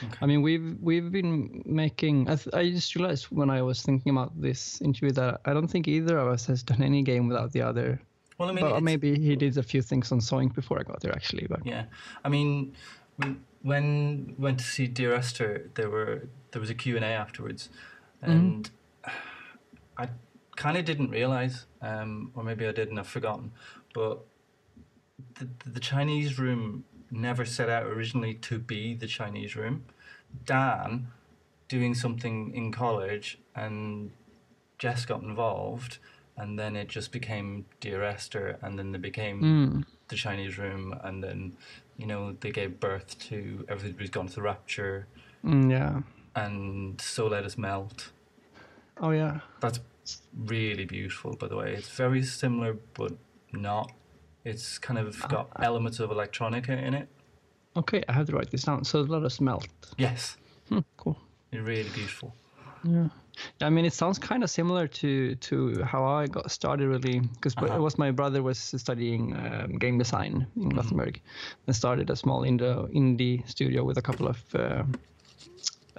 okay. 0.04 0.18
I 0.20 0.26
mean, 0.26 0.42
we've 0.42 0.76
we've 0.80 1.10
been 1.10 1.62
making. 1.64 2.28
I, 2.28 2.36
th- 2.36 2.54
I 2.54 2.70
just 2.70 2.94
realized 2.94 3.26
when 3.26 3.50
I 3.50 3.62
was 3.62 3.82
thinking 3.82 4.10
about 4.10 4.40
this 4.40 4.80
interview 4.80 5.12
that 5.12 5.40
I 5.44 5.52
don't 5.52 5.68
think 5.68 5.88
either 5.88 6.18
of 6.18 6.28
us 6.28 6.46
has 6.46 6.62
done 6.62 6.82
any 6.82 7.02
game 7.02 7.28
without 7.28 7.52
the 7.52 7.62
other. 7.62 8.00
Well, 8.38 8.50
I 8.50 8.52
mean, 8.52 8.64
But 8.64 8.82
maybe 8.82 9.18
he 9.18 9.34
did 9.36 9.56
a 9.56 9.62
few 9.62 9.82
things 9.82 10.12
on 10.12 10.20
Zoink 10.20 10.54
before 10.54 10.78
I 10.78 10.82
got 10.82 11.00
there, 11.00 11.12
actually. 11.12 11.46
But 11.48 11.64
Yeah, 11.64 11.84
I 12.24 12.28
mean, 12.28 12.74
we, 13.18 13.36
when 13.62 14.34
we 14.36 14.42
went 14.44 14.58
to 14.58 14.64
see 14.64 14.86
Dear 14.86 15.14
Esther, 15.14 15.70
there 15.74 15.90
were 15.90 16.28
there 16.50 16.60
was 16.60 16.70
a 16.70 16.74
Q 16.74 16.96
and 16.96 17.04
A 17.04 17.08
afterwards, 17.08 17.70
and 18.22 18.70
I 19.96 20.08
kind 20.56 20.76
of 20.76 20.84
didn't 20.84 21.10
realize, 21.10 21.66
um, 21.80 22.32
or 22.34 22.42
maybe 22.42 22.66
I 22.66 22.72
did 22.72 22.88
and 22.88 22.98
I've 22.98 23.06
forgotten, 23.06 23.52
but 23.94 24.24
the 25.34 25.48
the 25.64 25.80
Chinese 25.80 26.38
room 26.38 26.84
never 27.10 27.44
set 27.44 27.68
out 27.68 27.84
originally 27.86 28.34
to 28.34 28.58
be 28.58 28.94
the 28.94 29.06
Chinese 29.06 29.56
room. 29.56 29.84
Dan 30.44 31.08
doing 31.68 31.94
something 31.94 32.52
in 32.54 32.72
college 32.72 33.38
and 33.54 34.10
Jess 34.78 35.04
got 35.06 35.22
involved 35.22 35.98
and 36.36 36.58
then 36.58 36.76
it 36.76 36.88
just 36.88 37.12
became 37.12 37.64
Dear 37.80 38.02
Esther 38.04 38.58
and 38.62 38.78
then 38.78 38.92
they 38.92 38.98
became 38.98 39.40
Mm. 39.42 39.84
the 40.08 40.16
Chinese 40.16 40.58
room 40.58 40.94
and 41.02 41.22
then 41.24 41.56
you 41.96 42.06
know 42.06 42.36
they 42.40 42.50
gave 42.50 42.78
birth 42.78 43.18
to 43.28 43.64
everybody's 43.68 44.10
gone 44.10 44.26
to 44.28 44.34
the 44.34 44.42
rapture 44.42 45.06
Mm, 45.44 45.70
yeah. 45.70 46.02
and 46.34 47.00
so 47.00 47.26
let 47.26 47.44
us 47.44 47.56
melt 47.56 48.10
Oh 48.98 49.10
yeah. 49.10 49.40
that's 49.60 49.80
really 50.36 50.84
beautiful 50.84 51.34
by 51.36 51.48
the 51.48 51.56
way 51.56 51.72
it's 51.74 51.88
very 51.88 52.22
similar 52.22 52.76
but 52.94 53.12
not 53.52 53.90
it's 54.50 54.78
kind 54.78 54.98
of 54.98 55.08
got 55.28 55.46
elements 55.68 55.98
of 56.00 56.10
electronica 56.10 56.70
in 56.88 56.94
it 56.94 57.08
Okay, 57.76 58.02
I 58.08 58.12
have 58.12 58.26
to 58.28 58.32
write 58.36 58.50
this 58.50 58.62
down. 58.64 58.84
So 58.84 59.02
let 59.02 59.22
us 59.22 59.40
melt. 59.40 59.68
yes 59.98 60.36
Hmm, 60.68 60.80
cool. 60.96 61.16
it's 61.52 61.62
really 61.62 61.90
beautiful 61.90 62.28
Yeah. 62.84 63.08
I 63.60 63.70
mean, 63.70 63.84
it 63.84 63.92
sounds 63.92 64.18
kind 64.18 64.42
of 64.44 64.50
similar 64.50 64.86
to 65.00 65.34
to 65.48 65.56
how 65.92 66.02
I 66.22 66.26
got 66.36 66.50
started, 66.50 66.86
really, 66.88 67.18
because 67.34 67.54
Uh-huh. 67.56 67.76
it 67.78 67.82
was 67.82 67.98
my 67.98 68.10
brother 68.12 68.40
was 68.42 68.58
studying 68.58 69.22
um, 69.36 69.78
game 69.78 69.98
design 69.98 70.46
in 70.56 70.68
Gothenburg, 70.76 71.20
and 71.66 71.76
started 71.76 72.10
a 72.10 72.16
small 72.16 72.40
indie 72.46 72.88
indie 72.94 73.42
studio 73.48 73.84
with 73.88 73.98
a 73.98 74.02
couple 74.02 74.26
of 74.28 74.38
uh, 74.54 74.84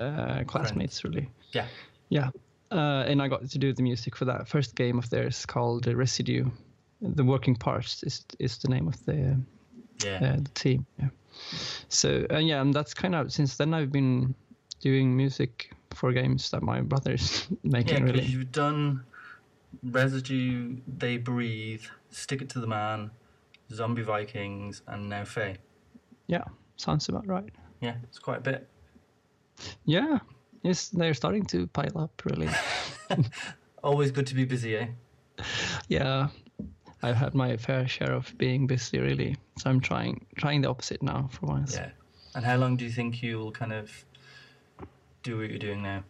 uh, 0.02 0.44
classmates, 0.46 1.04
really. 1.04 1.30
yeah 1.54 1.68
Yeah, 2.10 2.30
uh, 2.72 3.04
and 3.12 3.22
I 3.22 3.28
got 3.28 3.50
to 3.50 3.58
do 3.60 3.74
the 3.74 3.84
music 3.84 4.16
for 4.16 4.26
that 4.26 4.48
first 4.48 4.76
game 4.76 4.98
of 4.98 5.10
theirs 5.10 5.46
called 5.46 5.88
uh, 5.88 5.96
Residue. 5.96 6.46
The 7.02 7.24
Working 7.24 7.56
Parts 7.56 8.04
is 8.04 8.26
is 8.40 8.58
the 8.58 8.70
name 8.70 8.88
of 8.88 9.04
the 9.06 9.38
yeah 10.04 10.18
uh, 10.22 10.36
the 10.38 10.52
team. 10.54 10.86
Yeah. 11.00 11.10
So 11.90 12.26
uh, 12.32 12.38
yeah, 12.40 12.62
and 12.62 12.74
that's 12.74 12.94
kind 12.94 13.16
of 13.16 13.32
since 13.32 13.58
then 13.58 13.74
I've 13.74 13.92
been 13.92 14.34
doing 14.82 15.16
music 15.16 15.72
for 15.94 16.12
games 16.14 16.50
that 16.52 16.62
my 16.64 16.82
brother's 16.82 17.48
yeah 17.64 17.72
making. 17.72 18.06
because 18.06 18.22
really. 18.22 18.26
you've 18.26 18.52
done 18.52 19.04
residue 19.84 20.78
they 20.98 21.18
breathe 21.18 21.84
stick 22.10 22.42
it 22.42 22.50
to 22.50 22.60
the 22.60 22.68
man 22.68 23.12
zombie 23.72 24.02
vikings 24.02 24.82
and 24.88 25.10
now 25.10 25.24
Fe 25.26 25.58
Yeah, 26.28 26.44
sounds 26.78 27.10
about 27.10 27.28
right. 27.28 27.50
yeah 27.82 27.96
it's 28.04 28.20
quite 28.20 28.38
a 28.38 28.42
bit 28.42 28.68
Yeah, 29.86 30.20
yes, 30.64 30.90
they're 30.90 31.14
starting 31.14 31.46
to 31.48 31.68
pile 31.68 31.98
up 31.98 32.22
really. 32.26 32.50
always 33.84 34.12
good 34.12 34.28
to 34.28 34.36
be 34.36 34.46
busy 34.46 34.76
eh 34.78 34.88
yeah, 35.90 36.28
I've 37.04 37.16
had 37.16 37.36
my 37.36 37.58
fair 37.58 37.88
share 37.88 38.12
of 38.14 38.36
being 38.38 38.68
busy 38.68 39.00
really, 39.00 39.36
so 39.58 39.70
I'm 39.70 39.80
trying 39.80 40.26
trying 40.36 40.62
the 40.62 40.70
opposite 40.70 41.02
now 41.04 41.30
for 41.32 41.46
once. 41.46 41.76
Yeah. 41.76 41.90
And 42.36 42.44
how 42.46 42.58
long 42.58 42.76
do 42.78 42.86
you 42.86 42.92
think 42.92 43.22
you'll 43.24 43.52
kind 43.52 43.74
of 43.74 43.92
do 45.24 45.38
what 45.38 45.50
you're 45.50 45.60
doing 45.60 45.82
now? 45.84 46.04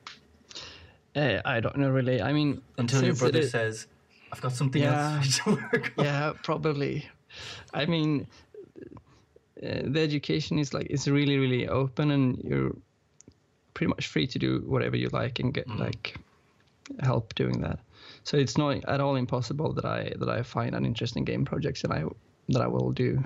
Uh, 1.15 1.41
I 1.45 1.59
don't 1.59 1.77
know 1.77 1.89
really. 1.89 2.21
I 2.21 2.31
mean, 2.33 2.61
Until 2.77 3.03
your 3.03 3.15
brother 3.15 3.39
is- 3.39 3.51
says, 3.51 3.87
I've 4.31 4.41
got 4.41 4.51
something 4.53 4.81
Yeah. 4.81 5.17
else 5.17 5.37
to 5.43 5.51
work 5.51 5.93
on. 5.97 6.05
yeah, 6.05 6.33
probably. 6.43 7.07
I 7.73 7.85
mean, 7.85 8.27
uh, 9.63 9.81
the 9.85 9.99
education 10.01 10.59
is 10.59 10.73
like 10.73 10.87
it's 10.89 11.07
really 11.07 11.37
really 11.37 11.67
open, 11.67 12.11
and 12.11 12.37
you're 12.43 12.75
pretty 13.73 13.89
much 13.89 14.07
free 14.07 14.27
to 14.27 14.39
do 14.39 14.63
whatever 14.67 14.95
you 14.95 15.09
like 15.09 15.39
and 15.39 15.53
get 15.53 15.67
like 15.67 16.15
help 17.01 17.35
doing 17.35 17.61
that. 17.61 17.79
So 18.27 18.35
it's 18.35 18.57
not 18.57 18.83
at 18.89 18.99
all 18.99 19.15
impossible 19.15 19.71
that 19.75 19.85
I 19.85 20.11
that 20.19 20.27
I 20.27 20.43
find 20.43 20.75
an 20.75 20.85
interesting 20.85 21.23
game 21.23 21.45
projects 21.45 21.81
that 21.83 21.91
I 21.91 22.03
that 22.49 22.61
I 22.61 22.67
will 22.67 22.91
do 22.91 23.23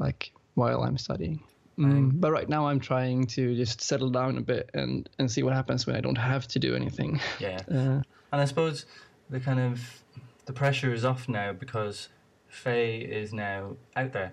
like 0.00 0.32
while 0.54 0.82
I'm 0.82 0.98
studying. 0.98 1.40
Mm, 1.78 2.20
but 2.20 2.32
right 2.32 2.48
now 2.48 2.66
I'm 2.66 2.80
trying 2.80 3.26
to 3.28 3.54
just 3.54 3.80
settle 3.80 4.10
down 4.10 4.38
a 4.38 4.40
bit 4.40 4.68
and 4.74 5.08
and 5.20 5.30
see 5.30 5.44
what 5.44 5.52
happens 5.54 5.86
when 5.86 5.94
I 5.94 6.00
don't 6.00 6.18
have 6.18 6.48
to 6.48 6.58
do 6.58 6.74
anything. 6.74 7.20
Yeah. 7.38 7.60
Uh, 7.70 8.02
And 8.32 8.40
I 8.42 8.44
suppose 8.44 8.86
the 9.30 9.38
kind 9.38 9.60
of 9.60 10.02
the 10.46 10.52
pressure 10.52 10.92
is 10.92 11.04
off 11.04 11.28
now 11.28 11.52
because 11.52 12.08
Fe 12.48 12.98
is 12.98 13.32
now 13.32 13.76
out 13.94 14.12
there. 14.12 14.32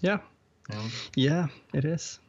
yeah, 0.00 0.20
You 0.70 0.76
know? 0.76 0.84
yeah, 1.14 1.46
it 1.74 1.84
is. 1.84 2.20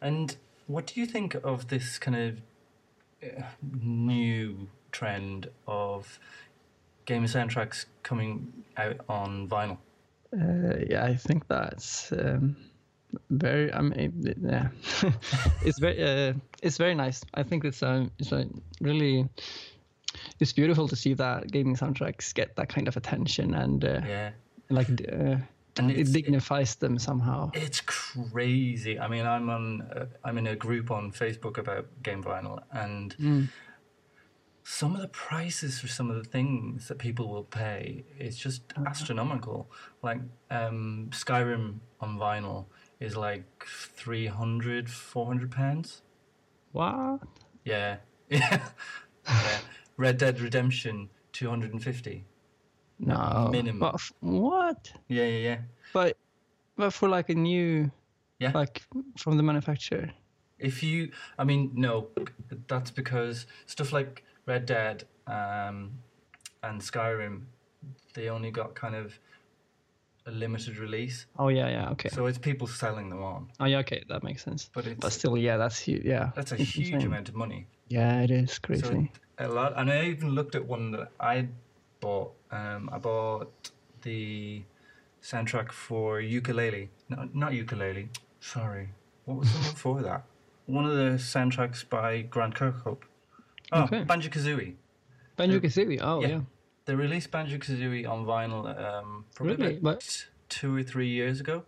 And 0.00 0.34
what 0.66 0.86
do 0.86 1.00
you 1.00 1.06
think 1.06 1.34
of 1.44 1.68
this 1.68 1.98
kind 1.98 2.16
of 2.16 2.40
uh, 3.22 3.42
new 3.82 4.68
trend 4.92 5.48
of 5.66 6.18
game 7.06 7.24
soundtracks 7.24 7.86
coming 8.02 8.52
out 8.76 8.96
on 9.08 9.48
vinyl? 9.48 9.78
Uh, 10.32 10.84
yeah, 10.90 11.04
I 11.04 11.16
think 11.16 11.48
that's 11.48 12.12
um, 12.12 12.56
very. 13.30 13.72
I 13.72 13.80
mean, 13.80 14.34
yeah, 14.42 14.68
it's 15.64 15.78
very. 15.78 16.02
Uh, 16.02 16.34
it's 16.62 16.76
very 16.76 16.94
nice. 16.94 17.24
I 17.34 17.42
think 17.42 17.64
it's 17.64 17.82
a. 17.82 18.10
It's 18.18 18.32
a 18.32 18.46
really. 18.80 19.28
It's 20.40 20.52
beautiful 20.52 20.88
to 20.88 20.96
see 20.96 21.14
that 21.14 21.50
gaming 21.50 21.76
soundtracks 21.76 22.34
get 22.34 22.56
that 22.56 22.68
kind 22.68 22.88
of 22.88 22.96
attention 22.96 23.54
and 23.54 23.84
uh, 23.84 24.00
Yeah. 24.06 24.30
like 24.70 24.88
uh, 25.12 25.36
And 25.78 25.90
it 25.90 26.12
dignifies 26.12 26.74
them 26.76 26.98
somehow. 26.98 27.50
It's 27.54 27.80
crazy. 27.82 28.98
I 28.98 29.08
mean, 29.08 29.26
I'm 29.26 29.48
on. 29.48 29.82
Uh, 29.82 30.06
I'm 30.24 30.36
in 30.38 30.46
a 30.46 30.56
group 30.56 30.90
on 30.90 31.12
Facebook 31.12 31.56
about 31.58 31.86
game 32.02 32.22
vinyl, 32.22 32.62
and 32.72 33.48
some 34.70 34.94
of 34.94 35.00
the 35.00 35.08
prices 35.08 35.80
for 35.80 35.88
some 35.88 36.10
of 36.10 36.16
the 36.22 36.28
things 36.28 36.88
that 36.88 36.98
people 36.98 37.26
will 37.30 37.42
pay 37.44 38.04
is 38.18 38.36
just 38.36 38.60
astronomical. 38.86 39.66
Like 40.02 40.20
um, 40.50 41.08
Skyrim 41.10 41.78
on 42.02 42.18
vinyl 42.18 42.66
is 43.00 43.16
like 43.16 43.46
300, 43.64 44.90
400 44.90 45.50
pounds. 45.50 46.02
What? 46.72 47.20
Yeah, 47.64 47.96
yeah. 48.28 48.60
yeah. 49.26 49.58
Red 49.96 50.18
Dead 50.18 50.38
Redemption, 50.38 51.08
two 51.32 51.48
hundred 51.48 51.72
and 51.72 51.82
fifty. 51.82 52.26
No. 52.98 53.48
minimum. 53.50 53.80
But 53.80 53.94
f- 53.94 54.12
what? 54.20 54.92
Yeah, 55.08 55.24
yeah, 55.24 55.38
yeah. 55.48 55.58
But 55.94 56.18
but 56.76 56.92
for 56.92 57.08
like 57.08 57.30
a 57.30 57.34
new, 57.34 57.90
Yeah. 58.38 58.52
like 58.54 58.82
from 59.16 59.38
the 59.38 59.42
manufacturer. 59.42 60.10
If 60.58 60.82
you, 60.82 61.10
I 61.38 61.44
mean, 61.44 61.70
no, 61.74 62.08
that's 62.66 62.90
because 62.90 63.46
stuff 63.66 63.92
like 63.92 64.24
Red 64.48 64.64
Dead 64.66 65.04
um, 65.26 65.90
and 66.62 66.80
Skyrim, 66.80 67.42
they 68.14 68.28
only 68.30 68.50
got 68.50 68.74
kind 68.74 68.94
of 68.96 69.18
a 70.26 70.30
limited 70.30 70.78
release, 70.78 71.26
Oh 71.38 71.48
yeah, 71.48 71.68
yeah, 71.68 71.90
okay. 71.90 72.08
so 72.10 72.26
it's 72.26 72.36
people 72.38 72.66
selling 72.66 73.08
them 73.10 73.22
on. 73.22 73.48
oh 73.60 73.64
yeah, 73.66 73.78
okay, 73.78 74.02
that 74.08 74.22
makes 74.22 74.42
sense. 74.44 74.68
But 74.74 74.86
it's 74.86 75.00
But 75.00 75.12
still, 75.12 75.36
yeah, 75.38 75.56
that's 75.56 75.78
huge. 75.78 76.04
Yeah, 76.04 76.30
that's 76.34 76.52
a 76.52 76.56
huge 76.56 76.90
insane. 76.92 77.06
amount 77.06 77.28
of 77.30 77.34
money. 77.34 77.66
Yeah, 77.88 78.20
it 78.22 78.30
is 78.30 78.58
crazy. 78.58 78.82
So 78.82 79.46
a 79.46 79.48
lot, 79.48 79.72
and 79.76 79.90
I 79.90 80.04
even 80.06 80.30
looked 80.30 80.54
at 80.54 80.64
one 80.66 80.90
that 80.92 81.08
I 81.20 81.48
bought. 82.00 82.32
Um, 82.50 82.90
I 82.92 82.98
bought 82.98 83.70
the 84.02 84.62
soundtrack 85.22 85.72
for 85.72 86.20
ukulele. 86.20 86.90
No, 87.08 87.28
not 87.32 87.52
ukulele. 87.54 88.08
Sorry, 88.40 88.88
what 89.24 89.38
was 89.38 89.52
the 89.52 89.58
one 89.60 89.74
for 89.84 90.02
that? 90.02 90.24
One 90.66 90.84
of 90.84 90.92
the 90.92 91.16
soundtracks 91.18 91.88
by 91.88 92.20
Grant 92.22 92.54
Kirkhope. 92.54 93.04
Oh, 93.72 93.82
Okay. 93.84 94.04
Banjo 94.04 94.28
Kazooie. 94.30 94.74
Banjo 95.36 95.60
Kazooie. 95.60 95.98
Oh 96.02 96.20
yeah. 96.20 96.28
yeah. 96.28 96.40
They 96.86 96.94
released 96.94 97.30
Banjo 97.30 97.58
Kazooie 97.58 98.08
on 98.08 98.24
vinyl 98.24 98.66
um, 98.82 99.24
probably 99.34 99.56
Really? 99.56 99.76
about 99.78 100.26
two 100.48 100.74
or 100.74 100.82
three 100.82 101.08
years 101.08 101.40
ago, 101.40 101.64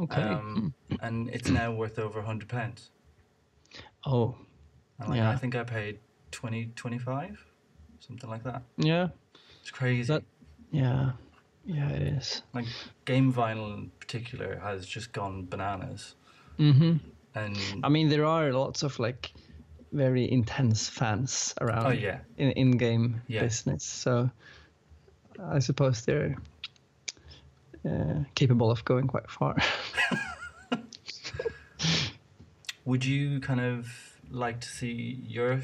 Okay. 0.00 0.22
um, 0.22 0.72
and 1.00 1.28
it's 1.28 1.50
now 1.50 1.70
worth 1.72 1.98
over 1.98 2.20
a 2.20 2.24
hundred 2.24 2.48
pounds. 2.48 2.90
oh 4.06 4.34
And 4.98 5.10
like, 5.10 5.16
Yeah. 5.18 5.30
I 5.30 5.36
think 5.36 5.54
I 5.54 5.64
paid 5.64 5.98
20, 6.30 6.72
25, 6.74 7.44
something 8.00 8.30
like 8.30 8.44
that. 8.44 8.62
yeah. 8.78 9.08
It's 9.60 9.70
crazy. 9.70 10.12
That- 10.12 10.24
Yeah. 10.70 11.12
Yeah, 11.64 11.88
it 11.90 12.02
is. 12.02 12.42
Like 12.54 12.66
game 13.04 13.32
vinyl 13.32 13.72
in 13.74 13.90
particular 14.00 14.58
has 14.58 14.84
just 14.86 15.12
gone 15.12 15.44
bananas. 15.46 16.16
Mm-hmm. 16.58 16.96
And 17.34 17.56
I 17.84 17.88
mean, 17.88 18.08
there 18.08 18.24
are 18.24 18.52
lots 18.52 18.82
of 18.82 18.98
like 18.98 19.32
very 19.92 20.30
intense 20.30 20.88
fans 20.88 21.54
around 21.60 21.86
oh 21.86 21.90
yeah, 21.90 22.20
in 22.36 22.50
in-game 22.52 23.20
Yeah. 23.28 23.42
business. 23.42 23.84
So 23.84 24.30
I 25.38 25.58
suppose 25.60 26.04
they're 26.04 26.36
uh, 27.84 28.24
capable 28.34 28.70
of 28.70 28.84
going 28.84 29.06
quite 29.06 29.30
far. 29.30 29.56
would 32.84 33.04
you 33.04 33.40
kind 33.40 33.60
of 33.60 33.88
like 34.30 34.60
to 34.60 34.68
see 34.68 35.22
your 35.26 35.62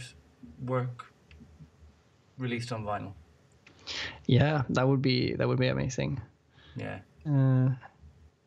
work 0.64 1.06
released 2.38 2.72
on 2.72 2.84
vinyl? 2.84 3.12
yeah, 4.26 4.62
that 4.70 4.86
would 4.86 5.00
be 5.02 5.34
that 5.34 5.48
would 5.48 5.58
be 5.58 5.68
amazing. 5.68 6.20
Yeah, 6.76 6.98
Uh, 7.26 7.70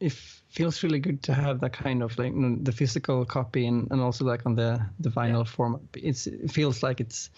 it 0.02 0.12
feels 0.50 0.84
really 0.84 1.00
good 1.00 1.24
to 1.24 1.34
have 1.34 1.60
that 1.62 1.74
kind 1.74 2.04
of 2.04 2.18
like 2.18 2.34
you 2.34 2.40
know, 2.40 2.58
the 2.64 2.72
physical 2.72 3.26
copy 3.26 3.68
and, 3.68 3.88
and 3.92 4.02
also 4.02 4.26
like 4.26 4.46
on 4.46 4.56
the 4.56 4.82
the 5.00 5.10
vinyl 5.10 5.48
format. 5.48 5.82
It's 5.94 6.28
it 6.28 6.52
feels 6.52 6.84
like 6.84 7.00
it's 7.00 7.30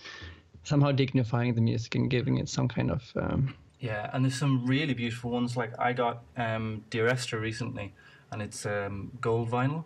somehow 0.64 0.92
dignifying 0.92 1.54
the 1.56 1.62
music 1.62 1.96
and 1.96 2.10
giving 2.10 2.38
it 2.38 2.50
some 2.50 2.68
kind 2.68 2.90
of 2.92 3.04
um, 3.16 3.54
yeah, 3.80 4.10
and 4.14 4.24
there's 4.24 4.40
some 4.40 4.66
really 4.66 4.94
beautiful 4.94 5.32
ones. 5.32 5.58
Like 5.58 5.74
I 5.78 5.94
got 5.94 6.24
um, 6.38 6.86
Dear 6.90 7.08
Esther 7.08 7.40
recently, 7.40 7.94
and 8.32 8.42
it's 8.42 8.66
um, 8.66 9.12
gold 9.20 9.50
vinyl. 9.52 9.86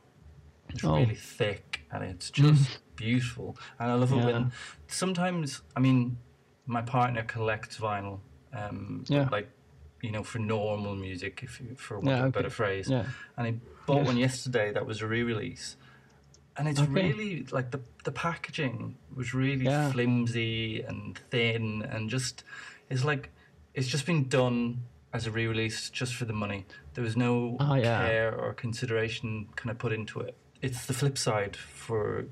It's 0.69 0.83
Oh. 0.83 0.95
really 0.95 1.15
thick, 1.15 1.81
and 1.91 2.03
it's 2.03 2.29
just 2.29 2.79
beautiful. 2.95 3.57
And 3.79 3.91
I 3.91 3.95
love 3.95 4.11
it 4.11 4.17
Yeah. 4.17 4.25
when 4.25 4.51
sometimes, 4.87 5.61
I 5.75 5.79
mean, 5.79 6.17
my 6.67 6.81
partner 6.81 7.23
collects 7.23 7.77
vinyl, 7.79 8.19
um, 8.53 9.05
Yeah. 9.07 9.29
like 9.31 9.49
you 10.01 10.11
know, 10.11 10.23
for 10.23 10.39
normal 10.39 10.95
music, 10.95 11.41
if 11.43 11.59
you, 11.59 11.75
for 11.75 11.95
want 11.99 12.07
Yeah, 12.09 12.19
of 12.23 12.25
a 12.25 12.31
better 12.31 12.49
phrase. 12.49 12.89
yeah. 12.89 13.05
and 13.35 13.47
I 13.47 13.51
bought 13.85 14.03
one 14.05 14.17
yesterday 14.17 14.71
that 14.71 14.85
was 14.85 15.01
a 15.01 15.07
re-release, 15.07 15.75
and 16.55 16.67
it's 16.67 16.79
Okay. 16.79 16.91
really 16.91 17.45
like 17.51 17.71
the 17.71 17.81
the 18.03 18.11
packaging 18.11 18.95
was 19.15 19.33
really 19.33 19.65
Yeah. 19.65 19.91
flimsy 19.91 20.81
and 20.81 21.17
thin, 21.31 21.81
and 21.83 22.09
just 22.09 22.43
it's 22.89 23.03
like 23.03 23.29
it's 23.73 23.87
just 23.87 24.05
been 24.05 24.27
done 24.27 24.83
as 25.13 25.25
a 25.27 25.31
re-release 25.31 25.89
just 25.89 26.15
for 26.15 26.25
the 26.25 26.33
money. 26.33 26.65
There 26.93 27.03
was 27.03 27.15
no 27.17 27.57
Oh, 27.59 27.75
yeah. 27.75 28.07
care 28.07 28.35
or 28.35 28.53
consideration 28.53 29.47
kind 29.55 29.71
of 29.71 29.77
put 29.77 29.91
into 29.93 30.19
it. 30.19 30.35
It's 30.61 30.85
the 30.85 30.93
flip 30.93 31.17
side 31.17 31.55
for 31.55 32.25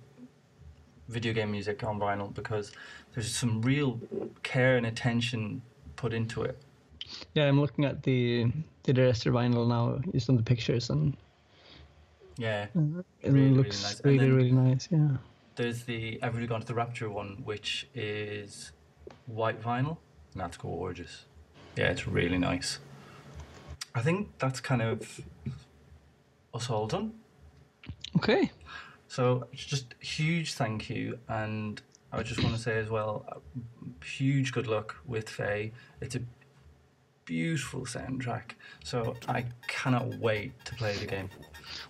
video 1.08 1.34
game 1.34 1.52
music 1.52 1.84
on 1.84 2.00
vinyl 2.00 2.34
because 2.34 2.72
there's 3.14 3.34
some 3.36 3.62
real 3.62 4.00
care 4.44 4.76
and 4.78 4.86
attention 4.86 5.62
put 5.96 6.14
into 6.14 6.42
it. 6.42 6.58
Yeah, 7.34 7.48
I'm 7.48 7.60
looking 7.60 7.86
at 7.86 8.04
the 8.04 8.52
the 8.84 8.94
Dresser 8.94 9.32
vinyl 9.32 9.68
now, 9.68 10.00
just 10.12 10.30
on 10.30 10.36
the 10.36 10.44
pictures, 10.44 10.90
and 10.90 11.16
Yeah. 12.38 12.64
it 12.66 12.70
Really, 12.76 13.00
really 13.24 13.50
looks 13.52 13.84
nice. 13.84 14.02
Really, 14.04 14.30
really 14.30 14.52
nice. 14.52 14.88
Yeah. 14.92 15.18
There's 15.56 15.84
the 15.84 16.22
Ever 16.22 16.46
Gone 16.46 16.62
to 16.62 16.68
the 16.68 16.74
Rapture 16.76 17.10
one, 17.10 17.42
which 17.44 17.88
is 17.94 18.72
white 19.26 19.62
vinyl, 19.62 19.98
and 20.34 20.42
that's 20.42 20.58
gorgeous. 20.58 21.26
Yeah, 21.78 21.92
it's 21.92 22.08
really 22.08 22.38
nice. 22.38 22.80
I 23.94 24.02
think 24.02 24.38
that's 24.38 24.60
kind 24.60 24.82
of 24.82 25.22
us 26.54 26.70
all 26.70 26.88
done. 26.88 27.14
Okay. 28.18 28.52
So 29.08 29.48
just 29.54 29.96
huge 30.00 30.54
thank 30.54 30.90
you, 30.90 31.20
and 31.30 31.82
I 32.12 32.22
just 32.24 32.44
want 32.44 32.56
to 32.56 32.62
say 32.62 32.78
as 32.78 32.90
well, 32.90 33.26
uh, 33.30 33.40
huge 34.06 34.52
good 34.52 34.68
luck 34.68 34.96
with 35.06 35.30
Fe. 35.30 35.72
It's 36.02 36.16
a 36.16 36.22
beautiful 37.26 37.82
soundtrack, 37.82 38.52
so 38.84 39.16
I 39.28 39.46
cannot 39.68 40.08
wait 40.20 40.54
to 40.66 40.76
play 40.76 40.96
the 40.96 41.06
game. 41.06 41.30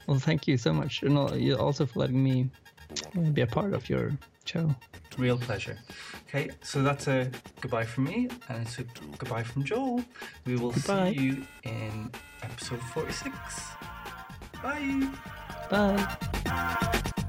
Well, 0.08 0.20
thank 0.20 0.48
you 0.48 0.58
so 0.58 0.74
much, 0.74 1.04
and 1.04 1.18
also 1.18 1.86
for 1.86 2.00
letting 2.00 2.24
me 2.24 2.50
uh, 3.18 3.20
be 3.32 3.42
a 3.42 3.48
part 3.48 3.74
of 3.74 3.90
your 3.90 4.12
show. 4.46 4.74
Real 5.18 5.38
pleasure. 5.38 5.78
Okay, 6.28 6.50
so 6.62 6.82
that's 6.82 7.08
a 7.08 7.32
goodbye 7.62 7.86
from 7.86 8.06
me, 8.06 8.30
and 8.50 8.62
it's 8.66 8.80
a 8.80 8.84
goodbye 9.18 9.44
from 9.44 9.64
Joel. 9.64 10.04
We 10.46 10.56
will 10.56 10.72
Goodbye. 10.72 11.14
see 11.14 11.20
you 11.22 11.48
in 11.64 12.12
episode 12.44 12.82
46. 12.82 13.34
Bye. 14.62 15.10
Bye. 15.70 17.22